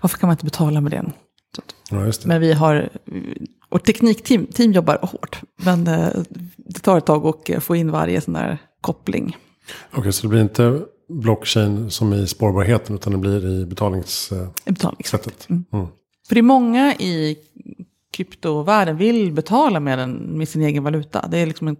Varför 0.00 0.18
kan 0.18 0.26
man 0.26 0.34
inte 0.34 0.44
betala 0.44 0.80
med 0.80 0.94
att- 0.94 1.04
Ja, 1.90 2.12
men 2.24 2.40
vi 2.40 2.52
har, 2.52 2.88
och 3.68 3.82
teknikteam 3.84 4.46
team 4.46 4.72
jobbar 4.72 4.98
hårt. 5.02 5.40
Men 5.64 5.86
eh, 5.86 6.08
det 6.56 6.80
tar 6.80 6.98
ett 6.98 7.06
tag 7.06 7.26
att 7.26 7.50
eh, 7.50 7.58
få 7.60 7.76
in 7.76 7.90
varje 7.90 8.20
sån 8.20 8.34
där 8.34 8.58
koppling. 8.80 9.36
Okej, 9.94 10.12
så 10.12 10.22
det 10.22 10.28
blir 10.28 10.40
inte 10.40 10.80
blockchain 11.08 11.90
som 11.90 12.12
i 12.12 12.26
spårbarheten 12.26 12.94
utan 12.94 13.12
det 13.12 13.18
blir 13.18 13.60
i 13.60 13.66
betalningssättet. 13.66 14.62
i 14.64 14.72
Betalningssätt. 14.72 15.46
Mm. 15.50 15.64
För 16.28 16.34
det 16.34 16.40
är 16.40 16.42
många 16.42 16.94
i 16.94 17.36
kryptovärlden 18.12 18.96
vill 18.96 19.32
betala 19.32 19.80
med, 19.80 19.98
den, 19.98 20.12
med 20.12 20.48
sin 20.48 20.62
egen 20.62 20.84
valuta. 20.84 21.26
Det 21.28 21.38
är 21.38 21.46
liksom 21.46 21.68
en 21.68 21.76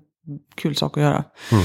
kul 0.54 0.76
sak 0.76 0.96
att 0.96 1.02
göra. 1.02 1.24
Mm. 1.52 1.64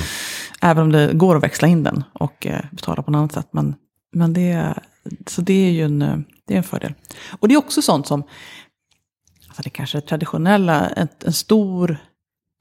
Även 0.62 0.84
om 0.84 0.92
det 0.92 1.14
går 1.14 1.36
att 1.36 1.44
växla 1.44 1.68
in 1.68 1.84
den 1.84 2.04
och 2.14 2.48
eh, 2.48 2.66
betala 2.72 3.04
på 3.04 3.12
något 3.12 3.20
annat 3.20 3.34
sätt. 3.34 3.48
Men, 3.52 3.76
men 4.14 4.34
det, 4.34 4.74
så 5.28 5.42
det 5.42 5.68
är 5.68 5.72
ju 5.72 5.84
en, 5.84 6.02
eh, 6.02 6.18
det 6.48 6.54
är 6.54 6.58
en 6.58 6.64
fördel. 6.64 6.94
Och 7.40 7.48
det 7.48 7.54
är 7.54 7.58
också 7.58 7.82
sånt 7.82 8.08
som, 8.08 8.24
alltså 9.48 9.62
det 9.64 9.70
kanske 9.70 9.98
är 9.98 10.02
traditionella, 10.02 10.90
en, 10.90 11.08
en 11.26 11.34
stor 11.34 11.98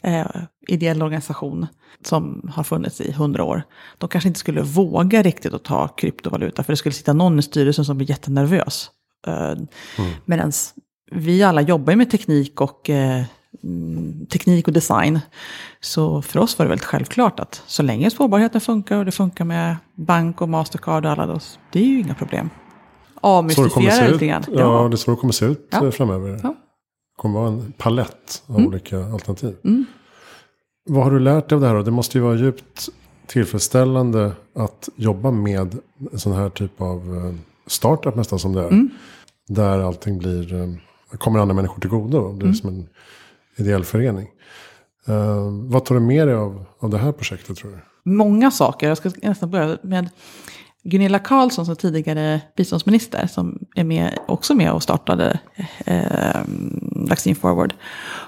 eh, 0.02 0.26
ideell 0.68 1.02
organisation 1.02 1.66
som 2.04 2.50
har 2.54 2.64
funnits 2.64 3.00
i 3.00 3.12
hundra 3.12 3.44
år. 3.44 3.62
De 3.98 4.08
kanske 4.08 4.28
inte 4.28 4.40
skulle 4.40 4.62
våga 4.62 5.22
riktigt 5.22 5.54
att 5.54 5.64
ta 5.64 5.88
kryptovaluta 5.88 6.62
för 6.62 6.72
det 6.72 6.76
skulle 6.76 6.92
sitta 6.92 7.12
någon 7.12 7.38
i 7.38 7.42
styrelsen 7.42 7.84
som 7.84 7.96
blir 7.96 8.10
jättenervös. 8.10 8.90
Eh, 9.26 9.54
Medan 10.24 10.52
vi 11.10 11.42
alla 11.42 11.60
jobbar 11.60 11.92
ju 11.92 11.96
med 11.96 12.10
teknik 12.10 12.60
och, 12.60 12.90
eh, 12.90 13.24
mm, 13.64 14.26
teknik 14.26 14.66
och 14.68 14.72
design. 14.74 15.20
Så 15.80 16.22
för 16.22 16.40
oss 16.40 16.58
var 16.58 16.66
det 16.66 16.68
väldigt 16.68 16.84
självklart 16.86 17.40
att 17.40 17.62
så 17.66 17.82
länge 17.82 18.10
spårbarheten 18.10 18.60
funkar 18.60 18.96
och 18.98 19.04
det 19.04 19.12
funkar 19.12 19.44
med 19.44 19.76
bank 19.94 20.40
och 20.40 20.48
Mastercard 20.48 21.04
och 21.06 21.10
alla, 21.12 21.26
då, 21.26 21.38
det 21.72 21.78
är 21.78 21.84
ju 21.84 22.00
inga 22.00 22.14
problem. 22.14 22.50
Avmystifiera 23.20 24.08
lite 24.08 24.26
grann. 24.26 24.44
ja, 24.48 24.88
det 24.88 24.94
är 24.94 24.96
så 24.96 25.10
det 25.10 25.16
kommer 25.16 25.32
se 25.32 25.44
ut 25.46 25.68
Ja. 25.70 25.84
eh, 25.84 25.90
framöver. 25.90 26.28
Ja. 26.28 26.34
Mm. 26.34 26.52
Det 27.16 27.22
kommer 27.22 27.40
vara 27.40 27.48
en 27.48 27.72
palett 27.78 28.42
av 28.46 28.56
olika 28.56 28.98
alternativ. 29.04 29.56
Vad 30.88 31.04
har 31.04 31.10
du 31.10 31.18
lärt 31.20 31.48
dig 31.48 31.56
av 31.56 31.60
det 31.62 31.66
här 31.68 31.74
då? 31.74 31.82
Det 31.82 31.90
måste 31.90 32.18
ju 32.18 32.24
vara 32.24 32.36
djupt 32.36 32.88
tillfredsställande 33.26 34.32
att 34.56 34.88
jobba 34.96 35.30
med 35.30 35.78
en 36.12 36.18
sån 36.18 36.32
här 36.32 36.48
typ 36.50 36.80
av 36.80 37.16
eh, 37.16 37.34
startup 37.66 38.16
nästan 38.16 38.38
som 38.38 38.52
det 38.52 38.60
är. 38.60 38.68
Mm. 38.68 38.90
Där 39.48 39.78
allting 39.78 40.18
blir, 40.18 40.54
eh, 40.54 40.68
kommer 41.16 41.38
andra 41.40 41.54
människor 41.54 41.80
till 41.80 41.90
godo. 41.90 42.32
Det 42.32 42.40
är 42.40 42.42
Mm. 42.42 42.54
som 42.54 42.68
en 42.68 42.88
ideell 43.56 43.84
förening. 43.84 44.28
Eh, 45.08 45.50
vad 45.50 45.84
tar 45.84 45.94
du 45.94 46.00
med 46.00 46.28
dig 46.28 46.34
av, 46.36 46.64
av 46.78 46.90
det 46.90 46.98
här 46.98 47.12
projektet 47.12 47.56
tror 47.56 47.70
du? 47.70 47.78
många 48.10 48.50
saker. 48.50 48.88
Jag 48.88 48.96
ska 48.98 49.10
nästan 49.22 49.50
börja 49.50 49.78
med 49.82 50.08
Gunilla 50.82 51.18
Carlsson 51.18 51.66
som 51.66 51.76
tidigare 51.76 52.40
biståndsminister 52.56 53.26
som 53.26 53.58
är 53.76 53.84
med, 53.84 54.18
också 54.28 54.54
med 54.54 54.72
och 54.72 54.82
startade 54.82 55.40
eh, 55.86 56.40
Vaccine 57.08 57.34
Forward. 57.36 57.74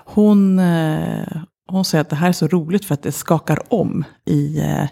Hon, 0.04 0.58
eh, 0.58 1.36
hon 1.70 1.84
säger 1.84 2.02
att 2.02 2.10
det 2.10 2.16
här 2.16 2.28
är 2.28 2.32
så 2.32 2.46
roligt 2.46 2.84
för 2.84 2.94
att 2.94 3.02
det 3.02 3.12
skakar 3.12 3.62
om 3.74 4.04
i 4.24 4.60
eh, 4.60 4.84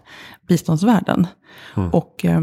biståndsvärlden. 0.48 1.26
Och 1.92 2.24
eh, 2.24 2.40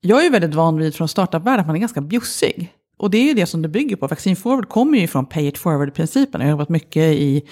jag 0.00 0.26
är 0.26 0.30
väldigt 0.30 0.54
van 0.54 0.76
vid 0.76 0.94
från 0.94 1.08
startupvärlden 1.08 1.60
att 1.60 1.66
man 1.66 1.76
är 1.76 1.80
ganska 1.80 2.00
bjussig. 2.00 2.72
Och 2.98 3.10
det 3.10 3.18
är 3.18 3.24
ju 3.24 3.34
det 3.34 3.46
som 3.46 3.62
det 3.62 3.68
bygger 3.68 3.96
på. 3.96 4.06
Vaccine 4.06 4.36
Forward 4.36 4.68
kommer 4.68 4.98
ju 4.98 5.06
från 5.06 5.26
Pay 5.26 5.46
It 5.46 5.58
Forward-principen. 5.58 6.40
Jag 6.40 6.46
har 6.46 6.50
jobbat 6.50 6.68
mycket 6.68 7.02
i, 7.02 7.42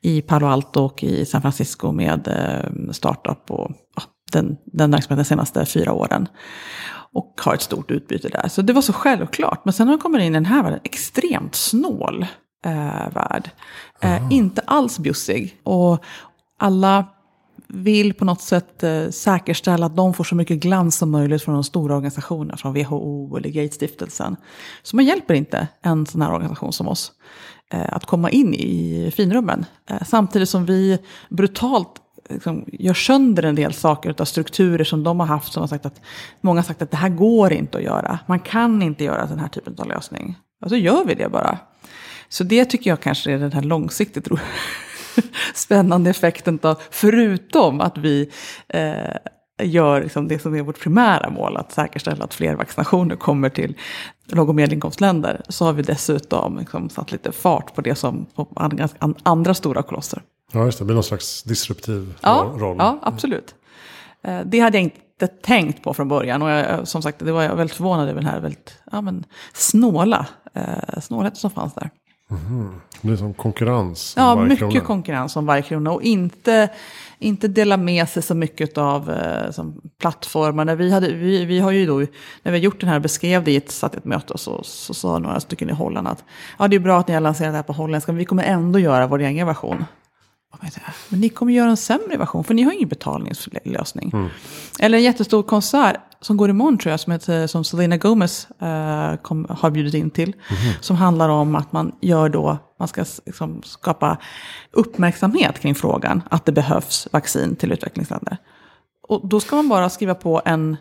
i 0.00 0.22
Palo 0.22 0.46
Alto 0.46 0.80
och 0.84 1.04
i 1.04 1.24
San 1.24 1.42
Francisco 1.42 1.92
med 1.92 2.28
eh, 2.28 2.92
startup 2.92 3.50
och 3.50 3.70
ja, 3.96 4.02
den, 4.32 4.56
den 4.64 4.90
verksamheten 4.90 5.16
de 5.16 5.24
senaste 5.24 5.66
fyra 5.66 5.92
åren. 5.92 6.28
Och 7.14 7.40
har 7.44 7.54
ett 7.54 7.62
stort 7.62 7.90
utbyte 7.90 8.28
där. 8.28 8.48
Så 8.48 8.62
det 8.62 8.72
var 8.72 8.82
så 8.82 8.92
självklart. 8.92 9.64
Men 9.64 9.72
sen 9.72 9.86
när 9.86 9.92
man 9.92 10.00
kommer 10.00 10.18
in 10.18 10.32
i 10.32 10.36
den 10.36 10.46
här 10.46 10.62
världen, 10.62 10.80
extremt 10.84 11.54
snål 11.54 12.26
eh, 12.64 13.10
värld. 13.14 13.50
Eh, 14.00 14.32
inte 14.32 14.62
alls 14.64 14.98
bjussig. 14.98 15.56
Och 15.62 16.04
alla 16.58 17.06
vill 17.72 18.14
på 18.14 18.24
något 18.24 18.40
sätt 18.40 18.82
eh, 18.82 19.08
säkerställa 19.10 19.86
att 19.86 19.96
de 19.96 20.14
får 20.14 20.24
så 20.24 20.34
mycket 20.34 20.58
glans 20.58 20.96
som 20.96 21.10
möjligt 21.10 21.42
från 21.42 21.54
de 21.54 21.64
stora 21.64 21.94
organisationerna, 21.94 22.56
från 22.56 22.74
WHO 22.74 23.36
eller 23.36 23.48
Gatestiftelsen. 23.48 24.36
Så 24.82 24.96
man 24.96 25.04
hjälper 25.04 25.34
inte 25.34 25.68
en 25.82 26.06
sån 26.06 26.22
här 26.22 26.32
organisation 26.32 26.72
som 26.72 26.88
oss 26.88 27.12
eh, 27.72 27.94
att 27.94 28.06
komma 28.06 28.30
in 28.30 28.54
i 28.54 29.10
finrummen. 29.16 29.64
Eh, 29.90 30.02
samtidigt 30.06 30.48
som 30.48 30.66
vi 30.66 30.98
brutalt 31.28 31.90
liksom, 32.28 32.64
gör 32.72 32.94
sönder 32.94 33.42
en 33.42 33.54
del 33.54 33.72
saker 33.72 34.14
av 34.18 34.24
strukturer 34.24 34.84
som 34.84 35.04
de 35.04 35.20
har 35.20 35.26
haft. 35.26 35.52
Som 35.52 35.60
har 35.60 35.68
sagt 35.68 35.86
att, 35.86 36.00
många 36.40 36.60
har 36.60 36.64
sagt 36.64 36.82
att 36.82 36.90
det 36.90 36.96
här 36.96 37.08
går 37.08 37.52
inte 37.52 37.78
att 37.78 37.84
göra. 37.84 38.18
Man 38.26 38.40
kan 38.40 38.82
inte 38.82 39.04
göra 39.04 39.26
den 39.26 39.38
här 39.38 39.48
typen 39.48 39.74
av 39.78 39.88
lösning. 39.88 40.36
Och 40.64 40.68
så 40.68 40.76
gör 40.76 41.04
vi 41.04 41.14
det 41.14 41.28
bara. 41.28 41.58
Så 42.28 42.44
det 42.44 42.64
tycker 42.64 42.90
jag 42.90 43.00
kanske 43.00 43.32
är 43.32 43.38
den 43.38 43.52
här 43.52 43.62
långsiktigt 43.62 44.28
spännande 45.54 46.10
effekten 46.10 46.58
av, 46.62 46.78
förutom 46.90 47.80
att 47.80 47.98
vi 47.98 48.30
eh, 48.68 49.16
gör 49.62 50.02
liksom 50.02 50.28
det 50.28 50.38
som 50.38 50.54
är 50.54 50.62
vårt 50.62 50.80
primära 50.80 51.30
mål, 51.30 51.56
att 51.56 51.72
säkerställa 51.72 52.24
att 52.24 52.34
fler 52.34 52.54
vaccinationer 52.54 53.16
kommer 53.16 53.48
till 53.48 53.76
låg 54.26 54.48
och 54.48 54.54
medelinkomstländer, 54.54 55.40
så 55.48 55.64
har 55.64 55.72
vi 55.72 55.82
dessutom 55.82 56.58
liksom 56.58 56.90
satt 56.90 57.12
lite 57.12 57.32
fart 57.32 57.74
på 57.74 57.80
det 57.80 57.94
som 57.94 58.26
på 58.34 58.48
andra, 59.22 59.54
stora 59.54 59.82
kolosser. 59.82 60.22
Ja, 60.52 60.64
just 60.64 60.78
det. 60.78 60.82
Det 60.82 60.86
blir 60.86 60.94
någon 60.94 61.04
slags 61.04 61.42
disruptiv 61.42 62.14
Ja, 62.20 62.52
roll. 62.56 62.76
ja 62.78 62.98
absolut. 63.02 63.54
Eh, 64.24 64.40
Det 64.44 64.60
hade 64.60 64.76
jag 64.76 64.82
inte 64.82 64.96
inte 65.22 65.34
tänkt 65.42 65.82
på 65.82 65.94
från 65.94 66.08
början. 66.08 66.42
Och 66.42 66.50
jag, 66.50 66.88
som 66.88 67.02
sagt, 67.02 67.18
det 67.18 67.32
var 67.32 67.42
jag 67.42 67.56
väldigt 67.56 67.76
förvånad 67.76 68.08
över 68.08 68.20
den 68.20 68.30
här 68.30 68.40
väldigt 68.40 68.78
ja, 68.92 69.00
men, 69.00 69.24
snåla 69.52 70.26
eh, 70.54 71.00
snålheten 71.00 71.36
som 71.36 71.50
fanns 71.50 71.74
där. 71.74 71.90
Det 73.00 73.08
blir 73.08 73.16
som 73.16 73.34
konkurrens. 73.34 74.14
Ja, 74.16 74.36
mycket 74.36 74.58
krona. 74.58 74.80
konkurrens 74.80 75.36
om 75.36 75.46
varje 75.46 75.62
krona. 75.62 75.92
Och 75.92 76.02
inte, 76.02 76.68
inte 77.18 77.48
dela 77.48 77.76
med 77.76 78.08
sig 78.08 78.22
så 78.22 78.34
mycket 78.34 78.78
av 78.78 79.10
eh, 79.10 79.50
som 79.50 79.80
plattformar. 79.98 80.64
När 80.64 80.76
vi, 80.76 80.92
hade, 80.92 81.12
vi, 81.12 81.44
vi 81.44 81.58
har 81.58 81.70
ju 81.70 81.86
då, 81.86 81.98
när 81.98 82.06
vi 82.42 82.50
har 82.50 82.56
gjort 82.56 82.80
den 82.80 82.88
här, 82.88 82.98
beskrev 82.98 83.44
det 83.44 83.50
i 83.50 83.56
ett, 83.56 83.70
satt 83.70 83.94
i 83.94 83.96
ett 83.96 84.04
möte, 84.04 84.32
och 84.32 84.40
så, 84.40 84.60
så 84.64 84.94
sa 84.94 85.18
några 85.18 85.40
stycken 85.40 85.70
i 85.70 85.72
Holland 85.72 86.08
att 86.08 86.24
ja, 86.58 86.68
det 86.68 86.76
är 86.76 86.80
bra 86.80 86.98
att 86.98 87.08
ni 87.08 87.14
har 87.14 87.20
lanserat 87.20 87.52
det 87.52 87.56
här 87.56 87.62
på 87.62 87.72
holländska, 87.72 88.12
men 88.12 88.18
vi 88.18 88.24
kommer 88.24 88.44
ändå 88.44 88.78
göra 88.78 89.06
vår 89.06 89.18
egen 89.18 89.46
version. 89.46 89.84
Men 91.08 91.20
ni 91.20 91.28
kommer 91.28 91.52
göra 91.52 91.70
en 91.70 91.76
sämre 91.76 92.16
version, 92.16 92.44
för 92.44 92.54
ni 92.54 92.62
har 92.62 92.72
ingen 92.72 92.88
betalningslösning. 92.88 94.12
Eller 94.78 94.98
en 94.98 95.04
jättestor 95.04 95.42
konsert 95.42 95.96
som 96.20 96.36
går 96.36 96.50
imorgon 96.50 96.78
tror 96.78 96.90
jag, 96.90 97.00
som, 97.00 97.12
heter, 97.12 97.46
som 97.46 97.64
Selena 97.64 97.96
Gomez 97.96 98.50
eh, 98.50 99.16
kom, 99.16 99.46
har 99.50 99.70
bjudit 99.70 99.94
in 99.94 100.10
till. 100.10 100.32
Som 100.80 100.96
handlar 100.96 101.28
om 101.28 101.56
att 101.56 101.72
man 101.72 101.92
gör 102.00 102.28
då, 102.28 102.58
man 102.78 102.88
ska 102.88 103.04
liksom 103.26 103.62
skapa 103.62 104.18
uppmärksamhet 104.70 105.58
kring 105.58 105.74
frågan 105.74 106.22
att 106.30 106.46
det 106.46 106.52
behövs 106.52 107.08
vaccin 107.12 107.56
till 107.56 107.72
utvecklingsländer. 107.72 108.36
Och 109.08 109.28
då 109.28 109.40
ska 109.40 109.56
man 109.56 109.68
bara 109.68 109.90
skriva 109.90 110.14
på 110.14 110.42
en, 110.44 110.76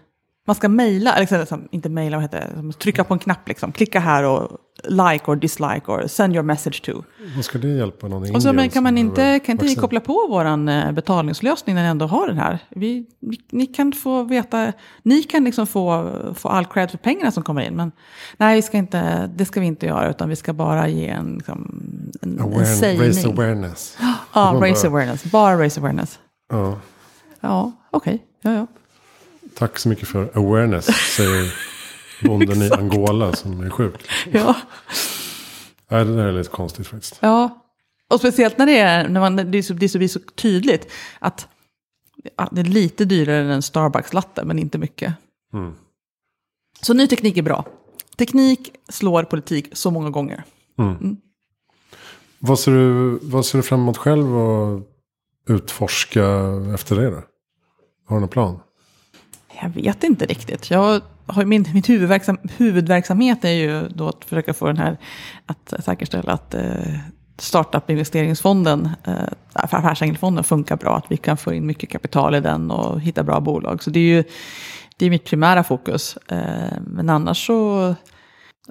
man 0.47 0.55
ska 0.55 0.69
mejla, 0.69 1.15
liksom, 1.19 1.67
inte 1.71 1.89
mejla, 1.89 2.17
vad 2.17 2.21
heter 2.23 2.49
det, 2.63 2.73
trycka 2.73 3.03
på 3.03 3.13
en 3.13 3.19
knapp 3.19 3.47
liksom, 3.47 3.71
klicka 3.71 3.99
här 3.99 4.23
och 4.23 4.57
like 4.83 5.25
or 5.31 5.35
dislike 5.35 5.81
or 5.87 6.07
send 6.07 6.33
your 6.35 6.43
message 6.43 6.81
to. 6.85 7.03
Vad 7.35 7.45
ska 7.45 7.57
det 7.57 7.67
hjälpa 7.67 8.07
någon 8.07 8.25
i 8.25 8.35
Och 8.35 8.41
så, 8.41 8.53
men 8.53 8.69
kan 8.69 8.83
man 8.83 8.97
inte, 8.97 9.39
kan 9.39 9.53
inte 9.53 9.65
ni 9.65 9.75
koppla 9.75 9.99
på 9.99 10.27
våran 10.29 10.69
eh, 10.69 10.91
betalningslösning 10.91 11.75
när 11.75 11.83
ni 11.83 11.89
ändå 11.89 12.05
har 12.05 12.27
den 12.27 12.37
här? 12.37 12.59
Vi, 12.69 13.05
ni 13.51 13.65
kan 13.65 13.91
få 13.93 14.23
veta, 14.23 14.73
ni 15.03 15.23
kan 15.23 15.43
liksom 15.43 15.67
få, 15.67 16.11
få 16.35 16.49
all 16.49 16.65
cred 16.65 16.91
för 16.91 16.97
pengarna 16.97 17.31
som 17.31 17.43
kommer 17.43 17.61
in. 17.61 17.75
Men 17.75 17.91
nej, 18.37 18.55
vi 18.55 18.61
ska 18.61 18.77
inte, 18.77 19.29
det 19.35 19.45
ska 19.45 19.59
vi 19.59 19.65
inte 19.65 19.85
göra, 19.85 20.09
utan 20.09 20.29
vi 20.29 20.35
ska 20.35 20.53
bara 20.53 20.87
ge 20.87 21.07
en, 21.07 21.33
liksom, 21.35 21.81
en, 22.21 22.31
en 22.31 22.39
Aware, 22.41 22.65
sägning. 22.65 23.01
raise 23.01 23.27
awareness. 23.27 23.97
Ja, 24.33 24.51
Man 24.53 24.61
raise 24.61 24.87
awareness. 24.87 25.23
Bara 25.23 25.59
raise 25.59 25.79
awareness. 25.79 26.19
Ja. 26.49 26.79
Ja, 27.41 27.71
okej. 27.91 28.25
Ja, 28.41 28.51
ja. 28.53 28.67
Tack 29.55 29.79
så 29.79 29.89
mycket 29.89 30.07
för 30.07 30.37
awareness, 30.37 30.85
säger 31.15 31.53
bonden 32.23 32.61
i 32.61 32.71
Angola 32.77 33.33
som 33.33 33.61
är 33.61 33.69
sjuk. 33.69 34.09
ja. 34.31 34.55
Nej, 35.89 36.05
det 36.05 36.15
där 36.15 36.25
är 36.25 36.31
lite 36.31 36.49
konstigt 36.49 36.87
faktiskt. 36.87 37.17
Ja, 37.19 37.63
och 38.07 38.19
speciellt 38.19 38.57
när 38.57 38.65
det 38.65 38.77
är, 38.77 39.07
när 39.07 39.19
man, 39.19 39.35
det, 39.35 39.57
är 39.57 39.61
så, 39.61 39.73
det 39.73 39.85
är 39.85 39.87
så, 39.87 39.97
blir 39.97 40.07
så 40.07 40.19
tydligt 40.35 40.91
att, 41.19 41.47
att 42.35 42.49
det 42.51 42.61
är 42.61 42.65
lite 42.65 43.05
dyrare 43.05 43.41
än 43.41 43.49
en 43.49 43.61
Starbucks-latte, 43.61 44.45
men 44.45 44.59
inte 44.59 44.77
mycket. 44.77 45.13
Mm. 45.53 45.73
Så 46.81 46.93
ny 46.93 47.07
teknik 47.07 47.37
är 47.37 47.41
bra. 47.41 47.65
Teknik 48.17 48.71
slår 48.89 49.23
politik 49.23 49.69
så 49.73 49.91
många 49.91 50.09
gånger. 50.09 50.43
Vad, 52.39 52.59
ser 52.59 52.71
du, 52.71 53.19
vad 53.21 53.45
ser 53.45 53.57
du 53.57 53.63
fram 53.63 53.79
emot 53.79 53.97
själv 53.97 54.37
att 54.37 54.83
utforska 55.47 56.25
efter 56.73 56.95
det 56.95 57.09
då? 57.09 57.21
Har 58.05 58.15
du 58.15 58.19
någon 58.19 58.29
plan? 58.29 58.59
Jag 59.61 59.69
vet 59.69 60.03
inte 60.03 60.25
riktigt. 60.25 60.71
Jag 60.71 61.01
har, 61.25 61.45
min 61.45 61.65
min 61.73 61.83
huvudverksam, 61.83 62.37
huvudverksamhet 62.57 63.45
är 63.45 63.49
ju 63.49 63.87
då 63.89 64.07
att 64.07 64.25
försöka 64.25 64.53
få 64.53 64.67
den 64.67 64.77
här, 64.77 64.97
att 65.45 65.73
säkerställa 65.83 66.33
att 66.33 66.53
eh, 66.53 66.99
startup-investeringsfonden, 67.37 68.89
eh, 69.03 69.13
affärsängelfonden 69.53 70.43
funkar 70.43 70.77
bra. 70.77 70.97
Att 70.97 71.05
vi 71.09 71.17
kan 71.17 71.37
få 71.37 71.53
in 71.53 71.65
mycket 71.65 71.89
kapital 71.89 72.35
i 72.35 72.39
den 72.39 72.71
och 72.71 73.01
hitta 73.01 73.23
bra 73.23 73.39
bolag. 73.39 73.83
Så 73.83 73.89
det 73.89 73.99
är 73.99 74.15
ju 74.15 74.23
det 74.97 75.05
är 75.05 75.09
mitt 75.09 75.25
primära 75.25 75.63
fokus. 75.63 76.17
Eh, 76.27 76.81
men 76.87 77.09
annars 77.09 77.47
så, 77.47 77.95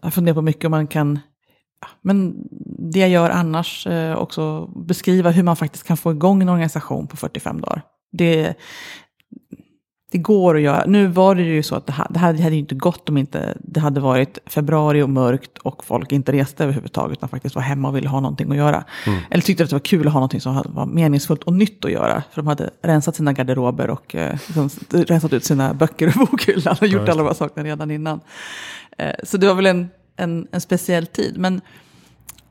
jag 0.02 0.14
funderar 0.14 0.34
på 0.34 0.42
mycket 0.42 0.64
om 0.64 0.70
man 0.70 0.86
kan, 0.86 1.18
ja, 1.80 1.88
men 2.02 2.34
det 2.92 2.98
jag 2.98 3.10
gör 3.10 3.30
annars 3.30 3.86
eh, 3.86 4.16
också 4.16 4.66
beskriva 4.66 5.30
hur 5.30 5.42
man 5.42 5.56
faktiskt 5.56 5.84
kan 5.84 5.96
få 5.96 6.10
igång 6.10 6.42
en 6.42 6.48
organisation 6.48 7.06
på 7.06 7.16
45 7.16 7.60
dagar. 7.60 7.82
Det, 8.12 8.54
det 10.12 10.18
går 10.18 10.56
att 10.56 10.62
göra. 10.62 10.84
Nu 10.86 11.06
var 11.06 11.34
det 11.34 11.42
ju 11.42 11.62
så 11.62 11.74
att 11.74 11.86
det 11.86 11.92
här, 11.92 12.06
det 12.10 12.18
här 12.18 12.32
hade 12.32 12.54
ju 12.54 12.58
inte 12.60 12.74
gått 12.74 13.08
om 13.08 13.16
inte 13.16 13.56
det 13.60 13.80
hade 13.80 14.00
varit 14.00 14.38
februari 14.46 15.02
och 15.02 15.10
mörkt 15.10 15.58
och 15.58 15.84
folk 15.84 16.12
inte 16.12 16.32
reste 16.32 16.64
överhuvudtaget 16.64 17.18
utan 17.18 17.28
faktiskt 17.28 17.54
var 17.54 17.62
hemma 17.62 17.88
och 17.88 17.96
ville 17.96 18.08
ha 18.08 18.20
någonting 18.20 18.50
att 18.50 18.56
göra. 18.56 18.84
Eller 19.30 19.42
tyckte 19.42 19.64
att 19.64 19.70
det 19.70 19.76
var 19.76 19.80
kul 19.80 20.06
att 20.06 20.12
ha 20.12 20.20
någonting 20.20 20.40
som 20.40 20.62
var 20.66 20.86
meningsfullt 20.86 21.42
och 21.42 21.52
nytt 21.52 21.84
att 21.84 21.90
göra. 21.90 22.22
För 22.30 22.42
de 22.42 22.46
hade 22.46 22.70
rensat 22.82 23.16
sina 23.16 23.32
garderober 23.32 23.90
och 23.90 24.14
eh, 24.14 24.32
liksom, 24.32 24.70
rensat 24.90 25.32
ut 25.32 25.44
sina 25.44 25.74
böcker 25.74 26.06
ur 26.06 26.18
bokhyllan 26.30 26.76
och 26.80 26.86
gjort 26.86 27.08
alla 27.08 27.22
de 27.22 27.26
här 27.26 27.34
sakerna 27.34 27.66
redan 27.66 27.90
innan. 27.90 28.20
Eh, 28.98 29.14
så 29.24 29.36
det 29.36 29.46
var 29.46 29.54
väl 29.54 29.66
en, 29.66 29.88
en, 30.16 30.48
en 30.52 30.60
speciell 30.60 31.06
tid. 31.06 31.38
Men 31.38 31.60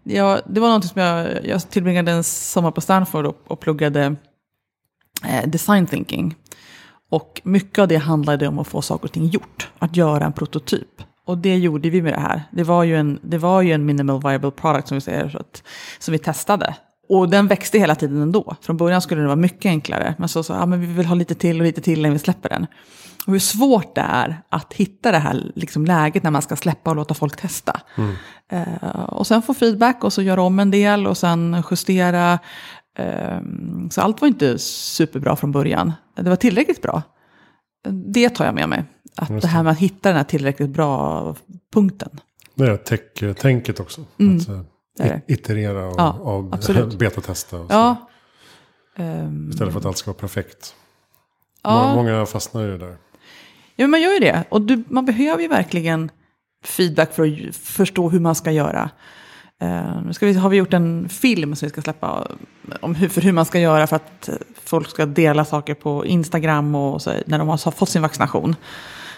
ja, 0.03 0.39
det 0.47 0.59
var 0.59 0.67
någonting 0.67 0.89
som 0.89 1.01
jag, 1.01 1.45
jag 1.45 1.69
tillbringade 1.69 2.11
en 2.11 2.23
sommar 2.23 2.71
på 2.71 2.81
Stanford 2.81 3.25
och, 3.25 3.37
och 3.47 3.59
pluggade 3.59 4.15
eh, 5.25 5.49
design 5.49 5.87
thinking. 5.87 6.35
Och 7.09 7.41
mycket 7.43 7.79
av 7.79 7.87
det 7.87 7.97
handlade 7.97 8.47
om 8.47 8.59
att 8.59 8.67
få 8.67 8.81
saker 8.81 9.03
och 9.05 9.11
ting 9.11 9.27
gjort, 9.27 9.69
att 9.79 9.95
göra 9.95 10.25
en 10.25 10.33
prototyp. 10.33 11.01
Och 11.25 11.37
det 11.37 11.57
gjorde 11.57 11.89
vi 11.89 12.01
med 12.01 12.13
det 12.13 12.19
här. 12.19 12.43
Det 12.51 12.63
var 12.63 12.83
ju 12.83 12.95
en, 12.95 13.19
det 13.23 13.37
var 13.37 13.61
ju 13.61 13.73
en 13.73 13.85
minimal 13.85 14.21
viable 14.23 14.51
product 14.51 14.87
som 14.87 14.95
vi 14.95 15.01
säger, 15.01 15.29
så 15.29 15.37
att, 15.37 15.63
som 15.99 16.11
vi 16.11 16.19
testade. 16.19 16.75
Och 17.09 17.29
den 17.29 17.47
växte 17.47 17.79
hela 17.79 17.95
tiden 17.95 18.21
ändå. 18.21 18.55
Från 18.61 18.77
början 18.77 19.01
skulle 19.01 19.21
det 19.21 19.27
vara 19.27 19.35
mycket 19.35 19.65
enklare. 19.65 20.15
Men 20.17 20.29
så 20.29 20.43
sa 20.43 20.55
ja, 20.55 20.65
men 20.65 20.81
vi 20.81 20.87
vill 20.87 21.05
ha 21.05 21.15
lite 21.15 21.35
till 21.35 21.59
och 21.59 21.65
lite 21.65 21.81
till 21.81 22.01
när 22.01 22.11
vi 22.11 22.19
släpper 22.19 22.49
den. 22.49 22.67
Och 23.27 23.33
hur 23.33 23.39
svårt 23.39 23.95
det 23.95 24.01
är 24.01 24.41
att 24.49 24.73
hitta 24.73 25.11
det 25.11 25.17
här 25.17 25.51
liksom, 25.55 25.85
läget 25.85 26.23
när 26.23 26.31
man 26.31 26.41
ska 26.41 26.55
släppa 26.55 26.89
och 26.89 26.95
låta 26.95 27.13
folk 27.13 27.41
testa. 27.41 27.81
Eh, 28.51 29.03
och 29.07 29.27
sen 29.27 29.41
få 29.41 29.53
feedback 29.53 30.03
och 30.03 30.13
så 30.13 30.21
göra 30.21 30.41
om 30.41 30.59
en 30.59 30.71
del 30.71 31.07
och 31.07 31.17
sen 31.17 31.63
justera. 31.71 32.39
Eh, 32.97 33.39
så 33.89 34.01
allt 34.01 34.21
var 34.21 34.27
inte 34.27 34.59
superbra 34.59 35.35
från 35.35 35.51
början. 35.51 35.93
Det 36.15 36.29
var 36.29 36.35
tillräckligt 36.35 36.81
bra. 36.81 37.01
Det 38.13 38.29
tar 38.29 38.45
jag 38.45 38.55
med 38.55 38.69
mig. 38.69 38.83
Att 39.15 39.29
Just 39.29 39.41
det 39.41 39.47
här 39.47 39.63
med 39.63 39.71
att 39.71 39.77
hitta 39.79 40.09
den 40.09 40.17
här 40.17 40.23
tillräckligt 40.23 40.69
bra 40.69 41.35
punkten. 41.73 42.09
Det 42.55 42.65
är 42.65 42.77
tech-tänket 42.77 43.79
också. 43.79 44.05
Mm, 44.19 44.37
Att 44.37 44.49
eh, 44.49 44.55
det 44.95 45.21
iterera 45.27 45.87
och, 45.87 45.95
Ja, 45.97 46.11
och 46.19 46.43
betatesta. 46.97 47.59
Och. 47.59 47.65
Ja. 47.69 47.95
Ehm, 48.95 49.49
Istället 49.49 49.73
för 49.73 49.79
att 49.79 49.85
allt 49.85 49.97
ska 49.97 50.11
vara 50.11 50.19
perfekt. 50.19 50.75
ja. 51.63 51.81
Många, 51.95 51.95
många 51.95 52.25
fastnar 52.25 52.61
ju 52.61 52.77
där. 52.77 52.97
Ja, 53.75 53.83
men 53.83 53.91
man 53.91 54.01
gör 54.01 54.11
ju 54.11 54.19
det. 54.19 54.43
Och 54.49 54.61
du, 54.61 54.83
man 54.89 55.05
behöver 55.05 55.41
ju 55.41 55.47
verkligen 55.47 56.11
feedback 56.63 57.13
för 57.13 57.47
att 57.49 57.55
förstå 57.55 58.09
hur 58.09 58.19
man 58.19 58.35
ska 58.35 58.51
göra. 58.51 58.89
Uh, 59.63 60.01
nu 60.05 60.13
ska 60.13 60.25
vi, 60.25 60.33
har 60.33 60.49
vi 60.49 60.57
gjort 60.57 60.73
en 60.73 61.09
film 61.09 61.55
som 61.55 61.65
vi 61.65 61.69
ska 61.69 61.81
släppa 61.81 62.27
om 62.81 62.95
hur, 62.95 63.09
för 63.09 63.21
hur 63.21 63.31
man 63.31 63.45
ska 63.45 63.59
göra 63.59 63.87
för 63.87 63.95
att 63.95 64.29
eh, 64.29 64.35
folk 64.63 64.89
ska 64.89 65.05
dela 65.05 65.45
saker 65.45 65.73
på 65.73 66.05
Instagram 66.05 66.75
och 66.75 67.01
så, 67.01 67.13
när 67.25 67.39
de 67.39 67.47
har 67.47 67.71
fått 67.71 67.89
sin 67.89 68.01
vaccination. 68.01 68.55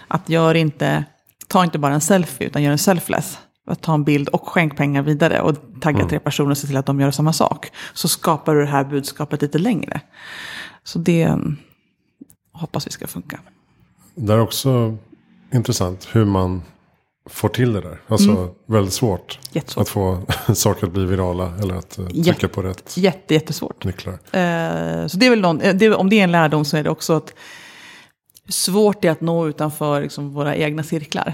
Att 0.07 0.29
gör 0.29 0.55
inte, 0.55 1.05
ta 1.47 1.63
inte 1.63 1.79
bara 1.79 1.93
en 1.93 2.01
selfie 2.01 2.47
utan 2.47 2.63
gör 2.63 2.71
en 2.71 2.77
selfless. 2.77 3.39
Att 3.67 3.81
ta 3.81 3.93
en 3.93 4.03
bild 4.03 4.29
och 4.29 4.47
skänk 4.47 4.77
pengar 4.77 5.01
vidare 5.01 5.41
och 5.41 5.55
tagga 5.81 6.07
tre 6.07 6.19
personer 6.19 6.51
och 6.51 6.57
se 6.57 6.67
till 6.67 6.77
att 6.77 6.85
de 6.85 6.99
gör 6.99 7.11
samma 7.11 7.33
sak. 7.33 7.71
Så 7.93 8.07
skapar 8.07 8.55
du 8.55 8.61
det 8.61 8.67
här 8.67 8.83
budskapet 8.83 9.41
lite 9.41 9.57
längre. 9.57 10.01
Så 10.83 10.99
det 10.99 11.23
mm, 11.23 11.57
hoppas 12.51 12.87
vi 12.87 12.91
ska 12.91 13.07
funka. 13.07 13.39
Det 14.15 14.33
är 14.33 14.39
också 14.39 14.97
intressant 15.53 16.07
hur 16.11 16.25
man 16.25 16.61
får 17.31 17.49
till 17.49 17.73
det 17.73 17.81
där. 17.81 18.01
Alltså 18.07 18.49
väldigt 18.67 18.93
svårt. 18.93 19.39
Mm. 19.41 19.51
Jättesvårt. 19.51 19.81
Att 19.81 19.89
få 19.89 20.21
saker 20.55 20.87
att 20.87 20.93
bli 20.93 21.05
virala 21.05 21.53
eller 21.61 21.75
att 21.75 21.97
eh, 21.97 22.05
trycka 22.05 22.19
Jätte- 22.29 22.47
på 22.47 22.61
rätt 22.61 22.97
Jätte, 22.97 23.33
jättesvårt. 23.33 23.83
nycklar. 23.85 24.13
Eh, 24.13 25.07
så 25.07 25.17
det 25.17 25.25
är 25.25 25.29
väl 25.29 25.41
någon, 25.41 25.61
eh, 25.61 25.75
det, 25.75 25.95
om 25.95 26.09
det 26.09 26.19
är 26.19 26.23
en 26.23 26.31
lärdom 26.31 26.65
så 26.65 26.77
är 26.77 26.83
det 26.83 26.89
också 26.89 27.13
att 27.13 27.33
svårt 28.49 29.05
är 29.05 29.11
att 29.11 29.21
nå 29.21 29.47
utanför 29.47 30.01
liksom, 30.01 30.33
våra 30.33 30.55
egna 30.55 30.83
cirklar. 30.83 31.33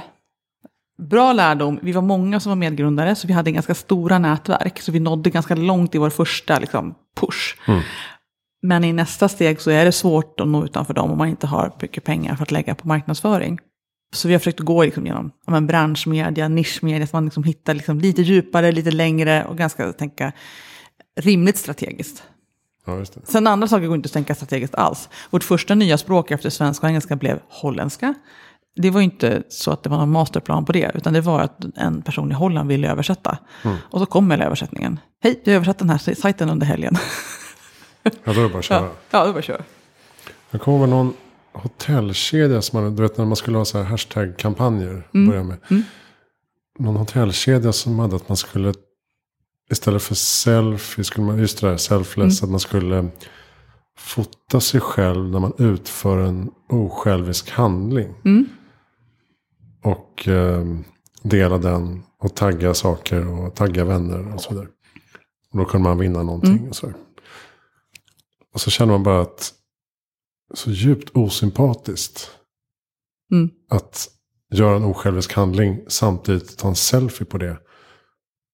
Bra 1.01 1.33
lärdom, 1.33 1.79
vi 1.81 1.91
var 1.91 2.01
många 2.01 2.39
som 2.39 2.49
var 2.49 2.55
medgrundare 2.55 3.15
så 3.15 3.27
vi 3.27 3.33
hade 3.33 3.51
ganska 3.51 3.75
stora 3.75 4.19
nätverk. 4.19 4.81
Så 4.81 4.91
vi 4.91 4.99
nådde 4.99 5.29
ganska 5.29 5.55
långt 5.55 5.95
i 5.95 5.97
vår 5.97 6.09
första 6.09 6.59
liksom, 6.59 6.95
push. 7.19 7.55
Men 8.61 8.83
i 8.83 8.93
nästa 8.93 9.29
steg 9.29 9.61
så 9.61 9.71
är 9.71 9.85
det 9.85 9.91
svårt 9.91 10.39
att 10.39 10.47
nå 10.47 10.65
utanför 10.65 10.93
dem 10.93 11.11
om 11.11 11.17
man 11.17 11.27
inte 11.27 11.47
har 11.47 11.71
mycket 11.81 12.03
pengar 12.03 12.35
för 12.35 12.43
att 12.43 12.51
lägga 12.51 12.75
på 12.75 12.87
marknadsföring. 12.87 13.59
Så 14.13 14.27
vi 14.27 14.33
har 14.33 14.39
försökt 14.39 14.59
att 14.59 14.65
gå 14.65 14.83
liksom 14.83 15.05
genom 15.05 15.31
ja, 15.45 15.61
branschmedia, 15.61 16.47
nischmedia, 16.47 17.07
så 17.07 17.15
man 17.15 17.25
liksom 17.25 17.43
hittar 17.43 17.73
liksom 17.73 17.99
lite 17.99 18.21
djupare, 18.21 18.71
lite 18.71 18.91
längre 18.91 19.45
och 19.45 19.57
ganska 19.57 19.93
tänka 19.93 20.31
rimligt 21.15 21.57
strategiskt. 21.57 22.23
Ja. 22.85 23.05
Sen 23.23 23.47
andra 23.47 23.67
saker 23.67 23.87
går 23.87 23.95
inte 23.95 24.07
att 24.07 24.13
tänka 24.13 24.35
strategiskt 24.35 24.75
alls. 24.75 25.09
Vårt 25.29 25.43
första 25.43 25.75
nya 25.75 25.97
språk 25.97 26.31
efter 26.31 26.49
svenska 26.49 26.85
och 26.85 26.89
engelska 26.89 27.15
blev 27.15 27.39
holländska. 27.49 28.13
Det 28.75 28.89
var 28.89 29.01
inte 29.01 29.43
så 29.49 29.71
att 29.71 29.83
det 29.83 29.89
var 29.89 29.97
någon 29.97 30.11
masterplan 30.11 30.65
på 30.65 30.71
det, 30.71 30.91
utan 30.93 31.13
det 31.13 31.21
var 31.21 31.41
att 31.41 31.65
en 31.75 32.01
person 32.01 32.31
i 32.31 32.33
Holland 32.33 32.69
ville 32.69 32.91
översätta. 32.91 33.37
Och 33.79 33.99
så 33.99 34.05
kom 34.05 34.31
hela 34.31 34.45
översättningen. 34.45 34.99
Hej, 35.23 35.41
jag 35.43 35.53
har 35.53 35.55
översatt 35.55 35.77
den 35.77 35.89
här 35.89 36.15
sajten 36.15 36.49
under 36.49 36.65
helgen. 36.65 36.97
Ja, 38.03 38.11
då 38.23 38.31
är 38.31 38.43
det 38.43 38.49
bara 38.49 38.59
att 38.59 38.65
köra. 38.65 38.81
ja, 38.81 38.91
ja, 39.09 39.25
det 39.25 39.31
var 39.31 39.41
kör. 39.41 39.63
Jag 40.51 40.61
kommer 40.61 40.87
någon 40.87 41.13
hotellkedja 41.63 42.61
som 42.61 42.81
man, 42.81 42.95
du 42.95 43.01
vet 43.01 43.17
när 43.17 43.25
man 43.25 43.35
skulle 43.35 43.57
ha 43.57 43.65
så 43.65 43.77
här 43.77 43.85
hashtag-kampanjer. 43.85 45.09
Mm. 45.13 45.29
Börja 45.29 45.43
med. 45.43 45.57
Någon 46.79 46.95
hotellkedja 46.95 47.73
som 47.73 47.99
hade 47.99 48.15
att 48.15 48.29
man 48.29 48.37
skulle 48.37 48.73
istället 49.71 50.03
för 50.03 50.15
selfie, 50.15 51.03
skulle 51.03 51.27
man, 51.27 51.37
just 51.39 51.61
det 51.61 51.69
där 51.69 51.77
selfless, 51.77 52.43
att 52.43 52.49
man 52.49 52.59
skulle 52.59 53.09
fota 53.97 54.59
sig 54.59 54.79
själv 54.79 55.29
när 55.29 55.39
man 55.39 55.53
utför 55.57 56.17
en 56.17 56.51
osjälvisk 56.69 57.49
handling. 57.49 58.15
Mm. 58.25 58.45
Och 59.83 60.27
eh, 60.27 60.65
dela 61.23 61.57
den 61.57 62.03
och 62.19 62.35
tagga 62.35 62.73
saker 62.73 63.27
och 63.27 63.55
tagga 63.55 63.85
vänner 63.85 64.33
och 64.33 64.41
så 64.41 64.49
vidare. 64.49 64.67
Och 65.51 65.57
då 65.57 65.65
kunde 65.65 65.89
man 65.89 65.97
vinna 65.97 66.23
någonting 66.23 66.69
och 66.69 66.75
så. 66.75 66.93
Och 68.53 68.61
så 68.61 68.69
känner 68.69 68.93
man 68.93 69.03
bara 69.03 69.21
att 69.21 69.53
så 70.53 70.71
djupt 70.71 71.09
osympatiskt. 71.17 72.31
Mm. 73.31 73.49
Att 73.69 74.07
göra 74.53 74.75
en 74.75 74.83
osjälvisk 74.83 75.33
handling 75.33 75.79
samtidigt 75.87 76.57
ta 76.57 76.67
en 76.67 76.75
selfie 76.75 77.25
på 77.27 77.37
det. 77.37 77.57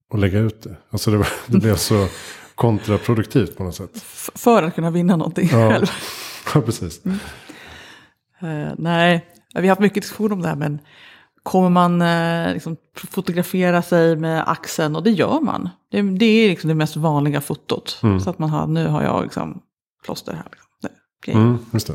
Och 0.09 0.19
lägga 0.19 0.39
ut 0.39 0.61
det. 0.61 0.75
Alltså 0.89 1.11
det, 1.11 1.25
det 1.47 1.57
blev 1.57 1.75
så 1.75 2.07
kontraproduktivt 2.55 3.57
på 3.57 3.63
något 3.63 3.75
sätt. 3.75 3.91
F- 3.95 4.29
för 4.35 4.63
att 4.63 4.75
kunna 4.75 4.91
vinna 4.91 5.15
någonting 5.15 5.49
Ja. 5.51 5.69
själv. 5.71 5.87
Ja, 6.55 6.61
precis. 6.61 7.05
Eh, 8.41 8.73
nej, 8.77 9.25
vi 9.55 9.61
har 9.61 9.67
haft 9.67 9.81
mycket 9.81 10.03
diskussion 10.03 10.31
om 10.31 10.41
det 10.41 10.47
här, 10.47 10.55
men 10.55 10.79
kommer 11.43 11.69
man 11.69 12.01
eh, 12.01 12.53
liksom 12.53 12.77
fotografera 12.95 13.81
sig 13.81 14.15
med 14.15 14.49
axeln, 14.49 14.95
och 14.95 15.03
det 15.03 15.11
gör 15.11 15.39
man. 15.41 15.69
Det, 15.91 16.01
det 16.01 16.25
är 16.25 16.49
liksom 16.49 16.67
det 16.67 16.75
mest 16.75 16.95
vanliga 16.95 17.41
fotot. 17.41 17.99
Så 18.23 18.29
att 18.29 18.39
man 18.39 18.49
har, 18.49 18.67
nu 18.67 18.87
har 18.87 19.03
jag 19.03 19.23
liksom 19.23 19.61
plåster 20.05 20.33
här. 20.33 20.43
Liksom. 20.51 20.69
Grejer. 21.25 21.39
Mm, 21.39 21.57
just 21.71 21.87
det. 21.87 21.93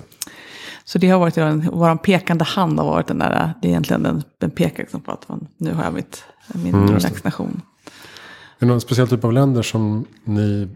Så 0.85 0.99
det 0.99 1.09
har 1.09 1.19
varit, 1.19 1.37
vår 1.73 1.97
pekande 1.97 2.45
hand 2.45 2.79
har 2.79 2.87
varit 2.87 3.07
den 3.07 3.19
där, 3.19 3.53
det 3.63 3.69
är 3.69 3.71
egentligen 3.71 4.03
den, 4.03 4.23
den 4.39 4.51
pekar 4.51 4.79
liksom 4.79 5.01
på 5.01 5.13
att 5.13 5.29
man, 5.29 5.47
nu 5.57 5.73
har 5.75 5.85
jag 5.85 5.93
mitt, 5.95 6.25
min 6.55 6.75
Mm, 6.75 6.93
vaccination. 6.93 7.63
Är 8.59 8.67
det 8.67 8.67
någon 8.67 8.81
speciell 8.81 9.09
typ 9.09 9.25
av 9.25 9.33
länder 9.33 9.63
som 9.63 10.05
ni 10.25 10.69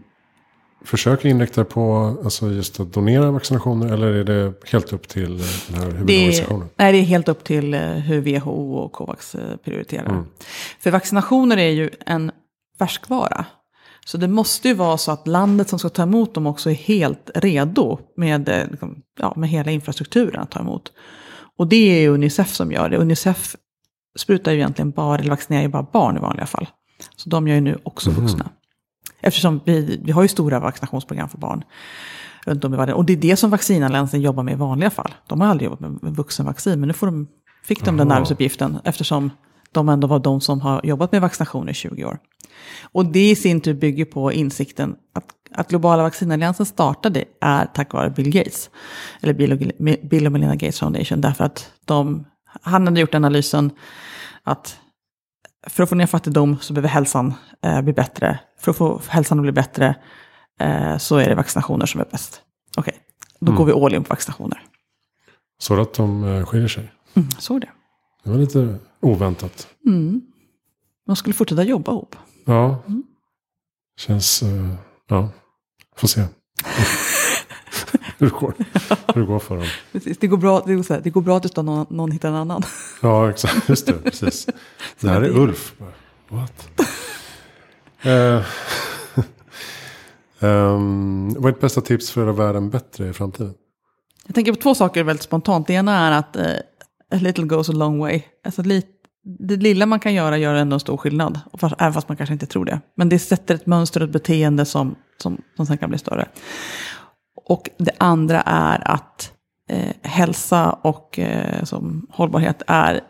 försöker 0.85 1.29
inrikta 1.29 1.61
er 1.61 1.65
på? 1.65 2.15
Alltså 2.23 2.49
just 2.51 2.79
att 2.79 2.93
donera 2.93 3.31
vaccinationer? 3.31 3.93
Eller 3.93 4.07
är 4.07 4.23
det 4.23 4.53
helt 4.65 4.93
upp 4.93 5.07
till 5.07 5.39
eh, 5.39 5.45
den 5.67 5.75
här 5.81 5.85
Det 5.85 5.87
är, 5.87 5.97
huvudorganisationen? 5.97 6.69
nej, 6.75 6.91
det 6.91 6.97
är 6.97 7.03
helt 7.03 7.29
upp 7.29 7.43
till 7.43 7.73
eh, 7.73 7.79
hur 7.81 8.21
WHO 8.21 8.73
och 8.75 8.91
Covax 8.91 9.35
eh, 9.35 9.57
prioriterar. 9.57 10.23
För 10.79 10.91
vaccinationer 10.91 11.57
är 11.57 11.69
ju 11.69 11.89
en 12.05 12.31
färskvara. 12.79 13.45
Så 14.05 14.17
det 14.17 14.27
måste 14.27 14.67
ju 14.67 14.73
vara 14.73 14.97
så 14.97 15.11
att 15.11 15.27
landet 15.27 15.69
som 15.69 15.79
ska 15.79 15.89
ta 15.89 16.03
emot 16.03 16.33
dem 16.33 16.47
också 16.47 16.69
är 16.69 16.73
helt 16.73 17.31
redo 17.35 17.99
med, 18.17 18.49
eh, 18.49 18.67
liksom, 18.71 19.01
ja, 19.19 19.33
med 19.35 19.49
hela 19.49 19.71
infrastrukturen 19.71 20.41
att 20.41 20.51
ta 20.51 20.59
emot. 20.59 20.91
Och 21.57 21.67
det 21.67 21.75
är 21.75 22.01
ju 22.01 22.09
Unicef 22.09 22.53
som 22.53 22.71
gör 22.71 22.89
det. 22.89 22.97
Unicef 22.97 23.55
sprutar 24.19 24.51
ju 24.51 24.57
egentligen 24.57 24.91
bara, 24.91 25.17
eller 25.17 25.29
vaccinerar 25.29 25.61
ju 25.61 25.67
bara 25.67 25.87
barn 25.93 26.17
i 26.17 26.19
vanliga 26.19 26.45
fall. 26.45 26.67
Så 27.15 27.29
de 27.29 27.47
gör 27.47 27.55
ju 27.55 27.61
nu 27.61 27.79
också 27.83 28.11
vuxna. 28.11 28.49
Eftersom 29.21 29.61
vi, 29.65 30.01
vi 30.03 30.11
har 30.11 30.21
ju 30.21 30.27
stora 30.27 30.59
vaccinationsprogram 30.59 31.29
för 31.29 31.37
barn 31.37 31.63
runt 32.45 32.63
om 32.63 32.73
i 32.73 32.77
världen. 32.77 32.95
Och 32.95 33.05
det 33.05 33.13
är 33.13 33.17
det 33.17 33.35
som 33.35 33.49
vaccinalliansen 33.49 34.21
jobbar 34.21 34.43
med 34.43 34.53
i 34.53 34.57
vanliga 34.57 34.89
fall. 34.89 35.13
De 35.27 35.41
har 35.41 35.47
aldrig 35.47 35.69
jobbat 35.69 36.01
med 36.01 36.15
vuxenvaccin, 36.15 36.79
men 36.79 36.87
nu 36.87 36.93
får 36.93 37.07
de, 37.07 37.27
fick 37.63 37.85
de 37.85 37.97
den 37.97 38.11
arbetsuppgiften 38.11 38.79
eftersom 38.83 39.31
de 39.73 39.89
ändå 39.89 40.07
var 40.07 40.19
de 40.19 40.41
som 40.41 40.61
har 40.61 40.81
jobbat 40.83 41.11
med 41.11 41.21
vaccination 41.21 41.69
i 41.69 41.73
20 41.73 42.05
år. 42.05 42.17
Och 42.81 43.05
det 43.05 43.29
i 43.29 43.35
sin 43.35 43.61
tur 43.61 43.73
bygger 43.73 44.05
på 44.05 44.33
insikten 44.33 44.95
att, 45.13 45.25
att 45.51 45.69
globala 45.69 46.03
vaccinalliansen 46.03 46.65
startade 46.65 47.23
är 47.41 47.65
tack 47.65 47.93
vare 47.93 48.09
Bill 48.09 48.29
Gates. 48.29 48.69
Eller 49.21 49.33
Bill 49.33 49.51
och, 49.51 49.57
Bill 50.09 50.25
och 50.25 50.31
Melinda 50.31 50.55
Gates 50.55 50.79
Foundation. 50.79 51.21
Därför 51.21 51.43
att 51.43 51.71
de, 51.85 52.25
han 52.61 52.87
hade 52.87 52.99
gjort 52.99 53.15
analysen 53.15 53.71
att 54.43 54.77
för 55.67 55.83
att 55.83 55.89
få 55.89 55.95
ner 55.95 56.05
fattigdom 56.05 56.57
så 56.61 56.73
behöver 56.73 56.89
hälsan 56.89 57.33
eh, 57.61 57.81
bli 57.81 57.93
bättre. 57.93 58.39
För 58.59 58.71
att 58.71 58.77
få 58.77 59.01
hälsan 59.07 59.39
att 59.39 59.43
bli 59.43 59.51
bättre 59.51 59.95
eh, 60.59 60.97
så 60.97 61.17
är 61.17 61.29
det 61.29 61.35
vaccinationer 61.35 61.85
som 61.85 62.01
är 62.01 62.05
bäst. 62.11 62.41
Okej, 62.77 62.93
då 63.39 63.51
går 63.51 63.65
vi 63.65 63.71
all 63.71 63.93
in 63.93 64.03
på 64.03 64.09
vaccinationer. 64.09 64.63
Så 65.59 65.81
att 65.81 65.93
de 65.93 66.23
eh, 66.23 66.45
skiljer 66.45 66.67
sig. 66.67 66.91
Mm, 67.13 67.29
så 67.31 67.55
är 67.55 67.59
det. 67.59 67.69
Det 68.23 68.29
var 68.29 68.37
lite 68.37 68.79
oväntat. 69.03 69.67
De 71.05 71.15
skulle 71.15 71.33
fortsätta 71.33 71.63
jobba 71.63 71.91
ihop. 71.91 72.15
Ja. 72.45 72.83
Känns, 73.97 74.43
eh, 74.43 74.73
ja. 75.07 75.29
Får 75.95 76.07
se. 76.07 76.21
hur, 78.17 78.25
det 78.27 78.33
går, 78.39 78.53
hur 79.13 79.21
det 79.21 79.27
går 79.27 79.39
för 79.39 79.57
dem. 79.57 79.67
Precis, 79.91 80.17
Det 80.17 80.27
går 80.27 80.37
bra, 80.37 80.63
det 80.65 80.75
går, 80.75 80.83
så 80.83 80.93
här, 80.93 81.01
det 81.01 81.09
går 81.09 81.21
bra 81.21 81.39
tills 81.39 81.55
någon, 81.55 81.85
någon 81.89 82.11
hittar 82.11 82.29
en 82.29 82.35
annan. 82.35 82.63
Ja, 83.01 83.29
exakt. 83.29 83.69
Just 83.69 83.85
det, 83.85 83.93
precis. 83.93 84.47
Det 84.99 85.09
här 85.09 85.21
är 85.21 85.29
Ulf. 85.37 85.75
What? 86.29 86.69
Ehm, 90.39 91.33
vad 91.33 91.45
är 91.45 91.51
ditt 91.51 91.61
bästa 91.61 91.81
tips 91.81 92.11
för 92.11 92.21
att 92.21 92.25
göra 92.25 92.45
världen 92.45 92.69
bättre 92.69 93.09
i 93.09 93.13
framtiden? 93.13 93.53
Jag 94.25 94.35
tänker 94.35 94.53
på 94.53 94.61
två 94.61 94.75
saker 94.75 95.03
väldigt 95.03 95.23
spontant. 95.23 95.67
Det 95.67 95.73
ena 95.73 96.07
är 96.07 96.11
att 96.11 96.35
eh, 96.35 96.55
a 97.11 97.15
little 97.21 97.45
goes 97.45 97.69
a 97.69 97.71
long 97.71 97.99
way. 97.99 98.21
Alltså, 98.45 98.61
lit, 98.61 98.87
det 99.23 99.55
lilla 99.55 99.85
man 99.85 99.99
kan 99.99 100.13
göra 100.13 100.37
gör 100.37 100.55
ändå 100.55 100.73
en 100.73 100.79
stor 100.79 100.97
skillnad. 100.97 101.39
Fast, 101.53 101.75
även 101.79 101.93
fast 101.93 102.09
man 102.09 102.17
kanske 102.17 102.33
inte 102.33 102.45
tror 102.45 102.65
det. 102.65 102.81
Men 102.95 103.09
det 103.09 103.19
sätter 103.19 103.55
ett 103.55 103.65
mönster 103.65 104.01
och 104.01 104.07
ett 104.07 104.13
beteende 104.13 104.65
som, 104.65 104.95
som, 105.17 105.41
som 105.55 105.65
sen 105.65 105.77
kan 105.77 105.89
bli 105.89 105.97
större. 105.97 106.27
Och 107.45 107.69
det 107.77 107.91
andra 107.97 108.41
är 108.45 108.91
att 108.91 109.31
eh, 109.69 109.95
hälsa 110.01 110.71
och 110.71 111.19
eh, 111.19 111.63
som 111.63 112.07
hållbarhet 112.11 112.61
är 112.67 113.01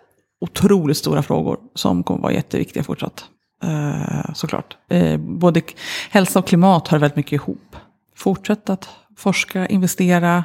otroligt 0.41 0.97
stora 0.97 1.23
frågor 1.23 1.57
som 1.75 2.03
kommer 2.03 2.21
vara 2.21 2.33
jätteviktiga 2.33 2.83
fortsatt. 2.83 3.25
Eh, 3.63 4.33
såklart. 4.33 4.77
Eh, 4.89 5.17
både 5.19 5.61
hälsa 6.09 6.39
och 6.39 6.47
klimat 6.47 6.87
hör 6.87 6.99
väldigt 6.99 7.17
mycket 7.17 7.33
ihop. 7.33 7.75
Fortsätt 8.15 8.69
att 8.69 8.89
forska, 9.17 9.67
investera, 9.67 10.43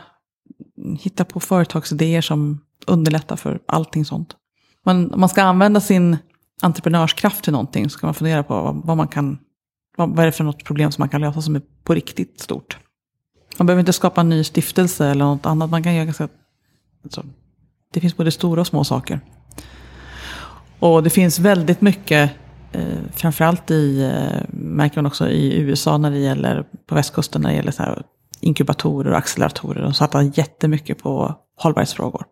hitta 1.00 1.24
på 1.24 1.40
företagsidéer 1.40 2.20
som 2.20 2.61
underlättar 2.87 3.37
för 3.37 3.61
allting 3.66 4.04
sånt 4.04 4.37
man, 4.85 5.12
om 5.12 5.21
man 5.21 5.29
ska 5.29 5.43
använda 5.43 5.81
sin 5.81 6.17
entreprenörskraft 6.62 7.45
till 7.45 7.53
någonting 7.53 7.91
så 7.91 7.99
ska 7.99 8.07
man 8.07 8.14
fundera 8.14 8.43
på 8.43 8.62
vad, 8.62 8.77
vad 8.85 8.97
man 8.97 9.09
kan, 9.09 9.38
vad, 9.97 10.11
vad 10.11 10.19
är 10.19 10.27
det 10.27 10.33
för 10.33 10.45
något 10.45 10.64
problem 10.64 10.93
som 10.93 11.03
man 11.03 11.09
kan 11.09 11.21
lösa 11.21 11.43
som 11.43 11.57
är 11.57 11.62
på 11.85 11.95
riktigt 11.95 12.41
stort. 12.41 12.79
Man 13.59 13.67
behöver 13.67 13.81
inte 13.81 13.93
skapa 13.93 14.21
en 14.21 14.29
ny 14.29 14.45
stiftelse 14.45 15.07
eller 15.07 15.25
något 15.25 15.47
annat. 15.47 15.71
Man 15.71 15.83
kan 15.83 15.95
göra 15.95 16.05
ganska, 16.05 16.29
alltså, 17.05 17.25
det 17.93 18.01
finns 18.01 18.17
både 18.17 18.31
stora 18.31 18.61
och 18.61 18.67
små 18.67 18.85
saker. 18.85 19.21
Och 20.79 21.03
det 21.03 21.11
finns 21.11 21.38
väldigt 21.38 21.81
mycket, 21.81 22.31
eh, 22.73 22.99
framförallt 23.12 23.71
i, 23.71 24.03
eh, 24.03 24.45
märker 24.49 24.97
man 24.97 25.07
också 25.07 25.29
i 25.29 25.61
USA 25.61 25.99
när 25.99 26.11
det 26.11 26.19
gäller, 26.19 26.64
på 26.87 26.95
västkusten 26.95 27.43
när 27.43 27.49
det 27.49 27.57
gäller 27.57 27.73
så 27.73 27.83
här 27.83 28.03
inkubatorer 28.41 29.11
och 29.11 29.19
acceleratorer. 29.19 29.83
De 29.83 29.95
satsar 29.95 30.38
jättemycket 30.38 31.03
på 31.03 31.35
hållbarhetsfrågor. 31.57 32.25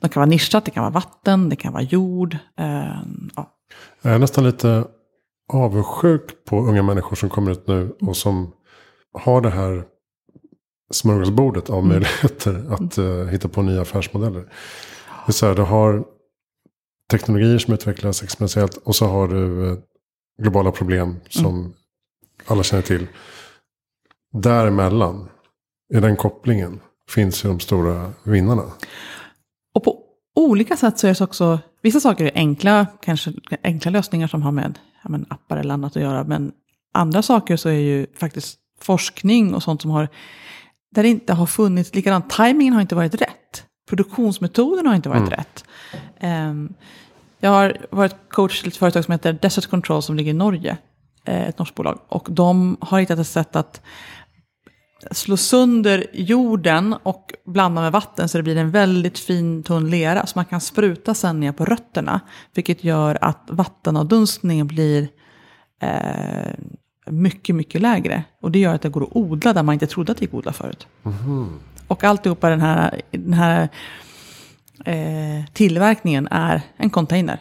De 0.00 0.08
kan 0.10 0.20
vara 0.20 0.30
nischat, 0.30 0.64
det 0.64 0.70
kan 0.70 0.82
vara 0.82 0.92
vatten, 0.92 1.48
det 1.48 1.56
kan 1.56 1.72
vara 1.72 1.82
jord. 1.82 2.36
Eh, 2.58 3.02
ja. 3.36 3.54
Jag 4.02 4.14
är 4.14 4.18
nästan 4.18 4.44
lite 4.44 4.84
avundsjuk 5.52 6.44
på 6.44 6.60
unga 6.60 6.82
människor 6.82 7.16
som 7.16 7.28
kommer 7.28 7.50
ut 7.50 7.66
nu 7.66 7.96
och 8.00 8.16
som 8.16 8.52
har 9.12 9.40
det 9.40 9.50
här 9.50 9.84
smörgåsbordet 10.90 11.70
av 11.70 11.86
möjligheter 11.86 12.64
att 12.70 12.98
eh, 12.98 13.26
hitta 13.26 13.48
på 13.48 13.62
nya 13.62 13.82
affärsmodeller. 13.82 14.40
Det 15.26 15.30
är 15.30 15.32
så 15.32 15.46
här, 15.46 15.54
du 15.54 15.62
har 15.62 16.04
teknologier 17.10 17.58
som 17.58 17.74
utvecklas 17.74 18.22
exponentiellt 18.22 18.76
och 18.76 18.96
så 18.96 19.06
har 19.06 19.28
du 19.28 19.70
eh, 19.70 19.78
globala 20.42 20.72
problem 20.72 21.16
som 21.28 21.74
alla 22.46 22.62
känner 22.62 22.82
till. 22.82 23.06
Däremellan, 24.32 25.28
i 25.94 26.00
den 26.00 26.16
kopplingen, 26.16 26.80
finns 27.10 27.44
ju 27.44 27.48
de 27.48 27.60
stora 27.60 28.12
vinnarna. 28.22 28.64
Olika 30.38 30.76
sätt 30.76 30.98
så 30.98 31.06
är 31.06 31.08
det 31.08 31.14
så 31.14 31.24
också, 31.24 31.58
vissa 31.82 32.00
saker 32.00 32.24
är 32.24 32.30
enkla, 32.34 32.86
kanske 33.00 33.32
enkla 33.62 33.90
lösningar 33.90 34.26
som 34.28 34.42
har 34.42 34.52
med 34.52 34.78
ja, 35.02 35.10
men 35.10 35.26
appar 35.30 35.56
eller 35.56 35.74
annat 35.74 35.96
att 35.96 36.02
göra. 36.02 36.24
Men 36.24 36.52
andra 36.94 37.22
saker 37.22 37.56
så 37.56 37.68
är 37.68 37.72
ju 37.72 38.06
faktiskt 38.16 38.58
forskning 38.80 39.54
och 39.54 39.62
sånt 39.62 39.82
som 39.82 39.90
har, 39.90 40.08
där 40.94 41.02
det 41.02 41.08
inte 41.08 41.32
har 41.32 41.46
funnits, 41.46 41.94
likadant, 41.94 42.30
tajmingen 42.30 42.74
har 42.74 42.80
inte 42.80 42.94
varit 42.94 43.14
rätt. 43.14 43.64
Produktionsmetoden 43.88 44.86
har 44.86 44.94
inte 44.94 45.08
varit 45.08 45.32
rätt. 45.32 45.64
Ehm, 46.20 46.74
jag 47.40 47.50
har 47.50 47.76
varit 47.90 48.16
coach 48.28 48.60
till 48.60 48.68
ett 48.68 48.76
företag 48.76 49.04
som 49.04 49.12
heter 49.12 49.32
Desert 49.32 49.66
Control 49.66 50.02
som 50.02 50.16
ligger 50.16 50.30
i 50.30 50.34
Norge, 50.34 50.76
eh, 51.24 51.48
ett 51.48 51.58
norskt 51.58 51.74
bolag. 51.74 51.98
Och 52.08 52.28
de 52.30 52.76
har 52.80 53.00
hittat 53.00 53.18
ett 53.18 53.26
sätt 53.26 53.56
att 53.56 53.80
slå 55.10 55.36
sönder 55.36 56.06
jorden 56.12 56.94
och 57.02 57.32
blanda 57.46 57.82
med 57.82 57.92
vatten 57.92 58.28
så 58.28 58.38
det 58.38 58.42
blir 58.42 58.56
en 58.56 58.70
väldigt 58.70 59.18
fin 59.18 59.62
tunn 59.62 59.90
lera. 59.90 60.26
Så 60.26 60.38
man 60.38 60.44
kan 60.44 60.60
spruta 60.60 61.14
sen 61.14 61.40
ner 61.40 61.52
på 61.52 61.64
rötterna. 61.64 62.20
Vilket 62.54 62.84
gör 62.84 63.18
att 63.20 63.44
vattenavdunstningen 63.48 64.66
blir 64.66 65.08
eh, 65.82 66.52
mycket, 67.06 67.54
mycket 67.54 67.80
lägre. 67.80 68.24
Och 68.42 68.50
det 68.50 68.58
gör 68.58 68.74
att 68.74 68.82
det 68.82 68.88
går 68.88 69.02
att 69.02 69.16
odla 69.16 69.52
där 69.52 69.62
man 69.62 69.72
inte 69.72 69.86
trodde 69.86 70.12
att 70.12 70.18
det 70.18 70.22
gick 70.22 70.30
att 70.30 70.38
odla 70.38 70.52
förut. 70.52 70.86
Och 71.88 72.04
alltihopa 72.04 72.50
den 72.50 72.60
här, 72.60 73.00
den 73.10 73.32
här 73.32 73.68
eh, 74.84 75.44
tillverkningen 75.52 76.28
är 76.30 76.62
en 76.76 76.90
container. 76.90 77.40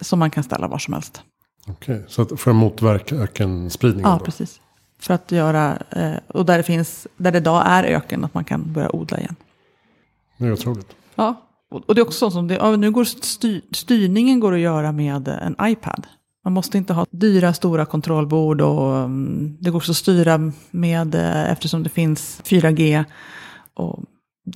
Som 0.00 0.18
man 0.18 0.30
kan 0.30 0.44
ställa 0.44 0.68
var 0.68 0.78
som 0.78 0.94
helst. 0.94 1.22
Okej, 1.66 2.04
så 2.08 2.22
att 2.22 2.40
för 2.40 2.50
att 2.50 2.56
motverka 2.56 3.14
ökenspridningen? 3.14 4.10
Ja, 4.10 4.18
då? 4.18 4.24
precis. 4.24 4.60
För 4.98 5.14
att 5.14 5.32
göra, 5.32 5.78
eh, 5.90 6.14
och 6.26 6.46
där 6.46 6.56
det 6.56 6.62
finns, 6.62 7.06
där 7.16 7.32
det 7.32 7.38
idag 7.38 7.62
är 7.66 7.84
öken, 7.84 8.24
att 8.24 8.34
man 8.34 8.44
kan 8.44 8.72
börja 8.72 8.96
odla 8.96 9.18
igen. 9.18 9.36
Det 10.38 10.46
är 10.46 10.52
otroligt. 10.52 10.96
Ja, 11.14 11.48
och 11.70 11.94
det 11.94 12.00
är 12.00 12.02
också 12.02 12.18
sånt 12.18 12.32
som, 12.32 12.48
det, 12.48 12.76
nu 12.76 12.90
går 12.90 13.04
styr, 13.04 13.62
styrningen 13.72 14.40
går 14.40 14.52
att 14.52 14.60
göra 14.60 14.92
med 14.92 15.28
en 15.28 15.56
iPad. 15.62 16.06
Man 16.44 16.52
måste 16.52 16.78
inte 16.78 16.92
ha 16.92 17.06
dyra 17.10 17.54
stora 17.54 17.86
kontrollbord 17.86 18.60
och 18.60 18.96
mm, 18.96 19.56
det 19.60 19.70
går 19.70 19.76
också 19.76 19.90
att 19.90 19.96
styra 19.96 20.52
med, 20.70 21.14
eh, 21.14 21.52
eftersom 21.52 21.82
det 21.82 21.88
finns 21.88 22.40
4G. 22.44 23.04
Och, 23.74 24.00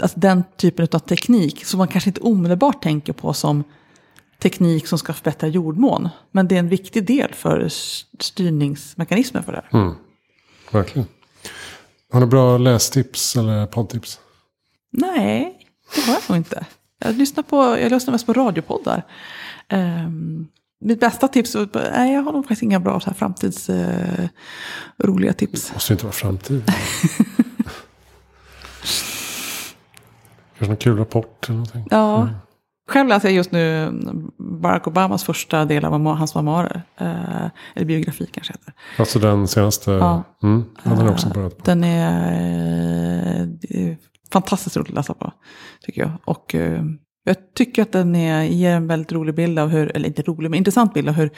alltså 0.03 0.21
den 0.21 0.45
typen 0.57 0.89
av 0.93 0.99
teknik 0.99 1.65
som 1.65 1.79
man 1.79 1.89
kanske 1.89 2.11
inte 2.11 2.21
omedelbart 2.21 2.83
tänker 2.83 3.13
på 3.13 3.33
som 3.33 3.65
teknik 4.43 4.87
som 4.87 4.99
ska 4.99 5.13
förbättra 5.13 5.49
jordmån. 5.49 6.09
Men 6.31 6.49
det 6.49 6.55
är 6.55 6.59
en 6.59 6.69
viktig 6.69 7.07
del 7.07 7.35
för 7.35 7.69
styrningsmekanismen 8.21 9.43
för 9.43 9.53
det 9.53 9.63
här. 9.71 9.81
Mm. 9.81 9.95
Verkligen. 10.73 11.09
Har 12.13 12.21
du 12.21 12.27
bra 12.27 12.59
lästips 12.59 13.37
eller 13.37 13.67
poddtips? 13.67 14.21
Nej, 14.91 15.59
det 15.95 16.01
har 16.01 16.15
jag 16.15 16.23
nog 16.29 16.37
inte. 16.37 16.67
Jag 16.99 17.15
lyssnar, 17.15 17.43
på, 17.43 17.57
jag 17.57 17.91
lyssnar 17.91 18.13
mest 18.13 18.27
på 18.27 18.33
radiopoddar. 18.33 19.07
Um, 19.73 20.49
mitt 20.81 21.01
bästa 21.01 21.29
tips, 21.29 21.57
nej 21.75 22.15
jag 22.15 22.23
har 22.23 22.33
nog 22.33 22.45
faktiskt 22.45 22.63
inga 22.63 22.81
bra 22.81 23.01
så 23.01 23.07
här, 23.07 23.15
framtids 23.15 23.69
eh, 23.69 24.29
roliga 24.99 25.33
tips. 25.33 25.73
Måste 25.73 25.93
ju 25.93 25.95
inte 25.95 26.05
vara 26.05 26.13
framtid. 26.13 26.63
Kanske 30.59 30.67
någon 30.67 30.77
kul 30.77 30.99
rapport 30.99 31.49
eller 31.49 31.57
någonting. 31.57 31.87
Ja. 31.91 32.29
Själv 32.89 33.09
läser 33.09 33.29
jag 33.29 33.37
just 33.37 33.53
nu 33.53 33.91
Barack 34.39 34.87
Obamas 34.87 35.25
första 35.25 35.65
del 35.65 35.85
av 35.85 36.07
hans 36.07 36.35
memoarer. 36.35 36.83
Eh, 36.97 37.47
eller 37.75 37.87
biografi 37.87 38.29
kanske 38.33 38.53
heter. 38.53 38.73
Alltså 38.99 39.19
den 39.19 39.49
senaste. 39.49 39.91
Ja. 39.91 40.25
Mm, 40.43 40.65
den 40.83 40.99
har 40.99 41.11
också 41.11 41.29
börjat 41.29 41.59
på. 41.59 41.65
Den 41.65 41.85
är, 41.85 42.33
eh, 42.33 43.49
är 43.81 43.97
fantastiskt 44.33 44.77
roligt 44.77 44.89
att 44.89 44.95
läsa 44.95 45.15
på, 45.15 45.33
tycker 45.81 46.01
jag. 46.01 46.11
Och 46.25 46.55
eh, 46.55 46.85
jag 47.25 47.37
tycker 47.55 47.83
att 47.83 47.93
den 47.93 48.17
är, 48.17 48.43
ger 48.43 48.77
en 48.77 48.87
väldigt 48.87 49.13
rolig 49.13 49.35
bild 49.35 49.59
av 49.59 49.69
hur, 49.69 49.97
eller 49.97 50.09
inte 50.09 50.23
rolig, 50.23 50.51
men 50.51 50.59
intressant 50.59 50.95
bild 50.95 51.09
av 51.09 51.15
hur 51.15 51.31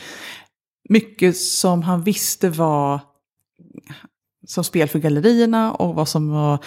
mycket 0.88 1.37
som 1.37 1.83
han 1.83 2.02
visste 2.02 2.50
var 2.50 3.00
som 4.46 4.64
spel 4.64 4.88
för 4.88 4.98
gallerierna 4.98 5.72
och 5.72 5.94
vad 5.94 6.09
som, 6.09 6.30
var, 6.30 6.59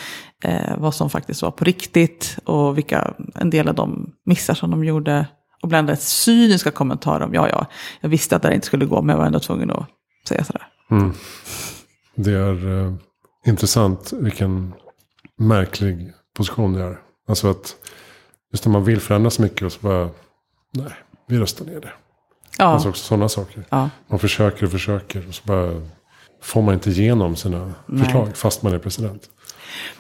eh, 0.44 0.78
vad 0.78 0.96
som 0.96 1.10
faktiskt 1.10 1.42
var 1.42 1.52
på 1.52 1.64
riktigt 1.64 2.38
och 2.46 2.78
vilka, 2.78 3.14
en 3.36 3.50
del 3.50 3.68
av 3.68 3.76
de 3.76 4.14
missar 4.26 4.54
som 4.54 4.72
de 4.72 4.84
gjorde. 4.84 5.28
Och 5.62 5.68
bland 5.70 5.90
annat 5.90 6.02
cyniska 6.02 6.72
kommentarer 6.72 7.26
om, 7.26 7.34
ja 7.34 7.50
ja, 7.50 7.66
jag 8.02 8.10
visste 8.10 8.36
att 8.36 8.42
det 8.42 8.54
inte 8.56 8.68
skulle 8.68 8.86
gå 8.86 9.02
men 9.02 9.10
jag 9.14 9.18
var 9.18 9.26
ändå 9.26 9.40
tvungen 9.40 9.72
att 9.72 9.86
säga 10.28 10.44
sådär. 10.44 10.68
Mm. 10.92 11.14
Det 12.16 12.32
är 12.32 12.86
eh, 12.86 12.94
intressant 13.46 14.14
vilken 14.14 14.74
märklig 15.38 16.14
position 16.38 16.74
det 16.74 16.84
är. 16.84 16.98
Alltså 17.30 17.50
att 17.50 17.76
just 18.54 18.66
när 18.66 18.72
man 18.72 18.84
vill 18.84 19.00
förändra 19.00 19.30
så 19.30 19.42
mycket 19.42 19.62
och 19.62 19.72
så 19.72 19.80
bara, 19.82 20.10
nej, 20.74 20.92
vi 21.28 21.38
röstar 21.40 21.66
ner 21.66 21.80
det. 21.82 21.92
Ja, 22.58 22.66
Alltså 22.66 22.90
också 22.90 23.04
sådana 23.04 23.30
saker. 23.30 23.64
ja. 23.70 23.90
Man 24.08 24.20
försöker 24.20 24.66
och 24.66 24.72
försöker 24.72 25.28
och 25.28 25.36
så 25.36 25.42
bara 25.46 25.82
får 26.42 26.62
man 26.62 26.74
inte 26.74 26.90
igenom 26.90 27.36
sina 27.36 27.74
Nej. 27.86 28.04
förslag 28.04 28.38
fast 28.38 28.64
man 28.64 28.74
är 28.74 28.80
president. 28.80 29.30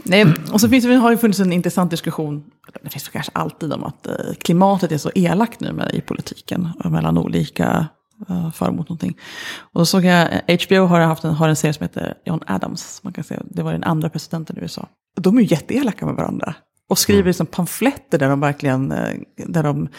Nej, 0.03 0.25
och 0.51 0.61
så 0.61 0.69
finns 0.69 0.85
det, 0.85 0.95
har 0.95 1.11
ju 1.11 1.17
funnits 1.17 1.39
en 1.39 1.53
intressant 1.53 1.91
diskussion, 1.91 2.43
det 2.83 2.89
finns 2.89 3.03
det 3.03 3.11
kanske 3.11 3.31
alltid 3.35 3.73
om 3.73 3.83
att 3.83 4.07
eh, 4.07 4.13
klimatet 4.39 4.91
är 4.91 4.97
så 4.97 5.11
elakt 5.15 5.59
nu 5.59 5.71
med, 5.71 5.91
i 5.93 6.01
politiken, 6.01 6.69
och 6.83 6.91
mellan 6.91 7.17
olika 7.17 7.87
uh, 8.29 8.51
för 8.51 8.67
emot 8.67 8.89
någonting. 8.89 9.17
Och 9.59 9.81
då 9.81 9.85
såg 9.85 10.05
jag, 10.05 10.29
eh, 10.47 10.59
HBO 10.65 10.85
har 10.85 10.99
haft 10.99 11.23
en, 11.23 11.33
har 11.33 11.49
en 11.49 11.55
serie 11.55 11.73
som 11.73 11.83
heter 11.83 12.13
John 12.25 12.39
Adams, 12.47 12.99
man 13.03 13.13
kan 13.13 13.23
säga, 13.23 13.41
det 13.45 13.63
var 13.63 13.71
den 13.71 13.83
andra 13.83 14.09
presidenten 14.09 14.57
i 14.57 14.61
USA. 14.61 14.89
De 15.19 15.37
är 15.37 15.41
ju 15.41 15.47
jätteelaka 15.47 16.05
med 16.05 16.15
varandra. 16.15 16.55
Och 16.89 16.97
skriver 16.97 17.23
liksom 17.23 17.45
pamfletter 17.45 18.17
där 18.17 18.29
de 18.29 18.39
verkligen, 18.39 18.91
eh, 18.91 19.13
där 19.35 19.63
de 19.63 19.89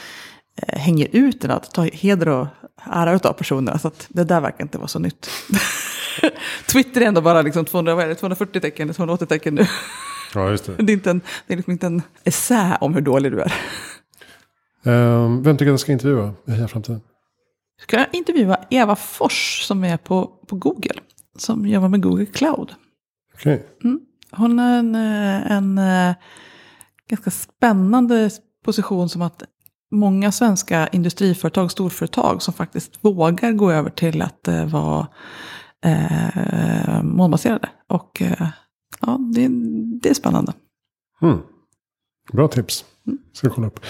eh, 0.57 0.79
hänger 0.79 1.09
ut 1.13 1.41
den, 1.41 1.51
att 1.51 1.75
ta 1.75 1.85
heder 1.85 2.29
och 2.29 2.47
ära 2.85 3.21
av 3.23 3.33
personerna. 3.33 3.79
Så 3.79 3.89
att 3.89 4.07
det 4.09 4.25
där 4.25 4.41
verkar 4.41 4.65
inte 4.65 4.79
vara 4.79 4.89
så 4.89 4.99
nytt. 4.99 5.31
Twitter 6.67 7.01
är 7.01 7.07
ändå 7.07 7.21
bara 7.21 7.43
liksom 7.43 7.65
200, 7.65 7.95
vad 7.95 8.05
är 8.05 8.09
det, 8.09 8.15
240 8.15 8.61
tecken, 8.61 8.95
280 8.95 9.27
tecken 9.27 9.55
nu. 9.55 9.67
Ja, 10.35 10.51
just 10.51 10.65
det. 10.65 10.73
Det 10.79 10.93
är, 10.93 10.95
inte 10.95 11.11
en, 11.11 11.21
det 11.47 11.53
är 11.53 11.57
liksom 11.57 11.73
inte 11.73 11.87
en 11.87 12.03
essä 12.25 12.79
om 12.81 12.95
hur 12.95 13.01
dålig 13.01 13.33
du 13.33 13.41
är. 13.41 13.53
Ehm, 14.85 15.43
vem 15.43 15.57
tycker 15.57 15.71
jag 15.71 15.81
ska 15.81 15.93
intervjua 15.93 16.35
i 16.47 16.51
Heja 16.51 16.69
Framtiden? 16.69 17.01
Ska 17.81 17.97
jag 17.97 18.07
intervjua 18.13 18.57
Eva 18.71 18.97
Fors 18.97 19.63
som 19.63 19.85
är 19.85 19.97
på, 19.97 20.27
på 20.47 20.57
Google. 20.57 21.01
Som 21.37 21.67
jobbar 21.67 21.89
med 21.89 22.03
Google 22.03 22.27
Cloud. 22.27 22.75
Okej, 23.35 23.67
Hon 24.31 24.59
har 24.59 24.71
en, 24.71 24.95
eh, 24.95 25.53
en 25.53 25.79
eh, 25.79 26.15
ganska 27.09 27.31
spännande 27.31 28.31
position 28.65 29.09
som 29.09 29.23
att 29.23 29.43
många 29.91 30.33
svenska 30.33 30.89
industriföretag, 30.89 31.71
storföretag 31.71 32.43
som 32.43 32.55
faktiskt 32.55 33.05
vågar 33.05 33.53
gå 33.53 33.73
över 33.73 33.91
till 33.91 34.23
att 34.23 34.49
eh, 34.49 34.67
vara 34.67 35.07
eh, 35.85 37.03
molnbaserade. 37.03 37.69
Och 37.87 38.23
eh, 38.23 38.49
ja, 39.01 39.19
det, 39.35 39.49
det 40.03 40.11
är 40.11 40.15
spännande. 40.15 40.53
mm. 41.23 41.39
bra 42.33 42.49
tips. 42.49 42.85
Ska 43.33 43.47
jag 43.47 43.55
kolla 43.55 43.67
upp. 43.67 43.81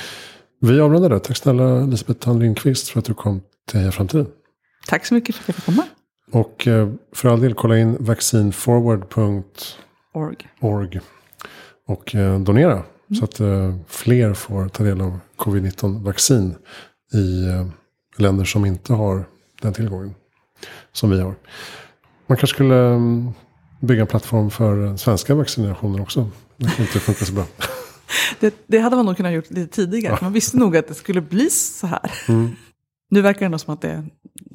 Vi 0.61 0.81
avrundar 0.81 1.09
där. 1.11 1.19
Tack 1.19 1.37
snälla 1.37 1.83
Elisabeth 1.83 2.21
Thand 2.21 2.41
Lindqvist 2.43 2.89
för 2.89 2.99
att 2.99 3.05
du 3.05 3.15
kom 3.15 3.41
till 3.67 3.79
Heja 3.81 3.93
Framtiden. 3.93 4.27
Tack 4.87 5.07
så 5.07 5.15
mycket 5.15 5.35
för 5.35 5.43
att 5.43 5.49
jag 5.49 5.55
fick 5.57 5.65
komma. 5.65 5.83
Och 6.33 6.67
eh, 6.67 6.89
för 7.13 7.29
all 7.29 7.41
del 7.41 7.55
kolla 7.55 7.79
in 7.79 7.97
vaccinforward.org 8.01 10.37
Org. 10.61 11.01
och 11.87 12.15
eh, 12.15 12.41
donera. 12.41 12.83
Så 13.19 13.25
att 13.25 13.41
eh, 13.41 13.75
fler 13.87 14.35
får 14.35 14.69
ta 14.69 14.85
del 14.85 15.01
av 15.01 15.19
covid-19-vaccin 15.37 16.55
i 17.15 17.47
eh, 17.49 17.67
länder 18.17 18.45
som 18.45 18.67
inte 18.67 18.93
har 18.93 19.25
den 19.63 19.73
tillgången 19.73 20.15
som 20.93 21.11
vi 21.11 21.21
har. 21.21 21.35
Man 22.27 22.39
kanske 22.39 22.47
skulle 22.55 22.75
mm, 22.75 23.31
bygga 23.81 24.01
en 24.01 24.07
plattform 24.07 24.51
för 24.51 24.97
svenska 24.97 25.35
vaccinationer 25.35 26.01
också. 26.01 26.31
Det 26.57 26.65
kan 26.77 26.85
inte 26.87 27.01
funka 27.01 27.25
så 27.25 27.33
bra. 27.33 27.45
Det, 28.41 28.55
det 28.67 28.79
hade 28.79 28.97
man 28.97 29.07
nog 29.07 29.17
kunnat 29.17 29.33
gjort 29.33 29.51
lite 29.51 29.75
tidigare. 29.75 30.17
för 30.17 30.25
Man 30.25 30.33
visste 30.33 30.57
nog 30.57 30.77
att 30.77 30.89
det 30.89 30.95
skulle 30.95 31.21
bli 31.21 31.51
så 31.51 31.87
här. 31.87 32.11
Mm. 32.29 32.51
Nu 33.11 33.23
verkar 33.23 33.41
det 33.41 33.47
ändå 33.47 33.59
som 33.59 33.75
att 33.75 33.81
det, 33.81 34.05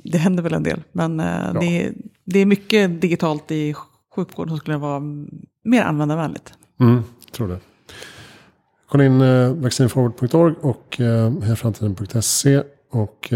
det 0.04 0.18
händer 0.18 0.44
väl 0.44 0.54
en 0.54 0.64
del. 0.64 0.84
Men 0.92 1.20
eh, 1.20 1.54
det, 1.60 1.66
är- 1.84 1.94
det 2.26 2.40
är 2.40 2.46
mycket 2.46 3.02
digitalt 3.02 3.52
i 3.52 3.76
sjukvården 4.16 4.50
som 4.50 4.58
skulle 4.58 4.78
vara 4.78 5.00
mer 5.64 5.82
användarvänligt. 5.84 6.54
Mm, 6.80 7.04
tror 7.32 7.48
det. 7.48 7.60
Kolla 8.90 9.06
in 9.06 9.22
eh, 9.22 9.54
vaccinforward.org 9.54 10.54
och 10.62 11.02
eh, 11.02 11.32
hejaframtiden.se. 11.42 12.64
Och 12.92 13.34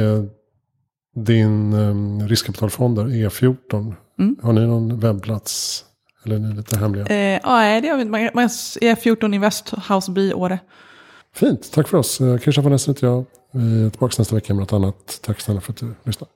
din 1.25 1.73
eh, 1.73 2.27
riskkapitalfond 2.27 2.95
där, 2.95 3.03
E14. 3.03 3.95
Mm. 4.19 4.35
Har 4.41 4.53
ni 4.53 4.67
någon 4.67 4.99
webbplats? 4.99 5.83
Eller 6.25 6.35
är 6.35 6.39
ni 6.39 6.55
lite 6.55 6.79
hemliga? 6.79 7.05
Eh, 7.05 7.39
ja, 7.43 7.57
nej, 7.57 7.81
det 7.81 7.87
har 7.87 7.95
vi 7.95 8.01
inte. 8.01 8.11
Man, 8.11 8.29
man 8.33 8.43
är 8.81 8.95
14 8.95 9.33
Invest 9.33 9.73
House 9.89 10.11
B 10.11 10.33
Åre. 10.33 10.59
Fint, 11.35 11.71
tack 11.71 11.87
för 11.87 11.97
oss. 11.97 12.21
Eh, 12.21 12.37
Christian 12.37 12.63
von 12.63 12.73
Essen 12.73 12.93
heter 12.93 13.07
jag. 13.07 13.25
Vi 13.53 13.85
är 13.85 13.89
tillbaka 13.89 14.15
nästa 14.17 14.35
vecka 14.35 14.53
med 14.53 14.61
något 14.61 14.73
annat. 14.73 15.19
Tack 15.23 15.41
snälla 15.41 15.61
för 15.61 15.71
att 15.73 15.77
du 15.77 15.93
lyssnade. 16.03 16.31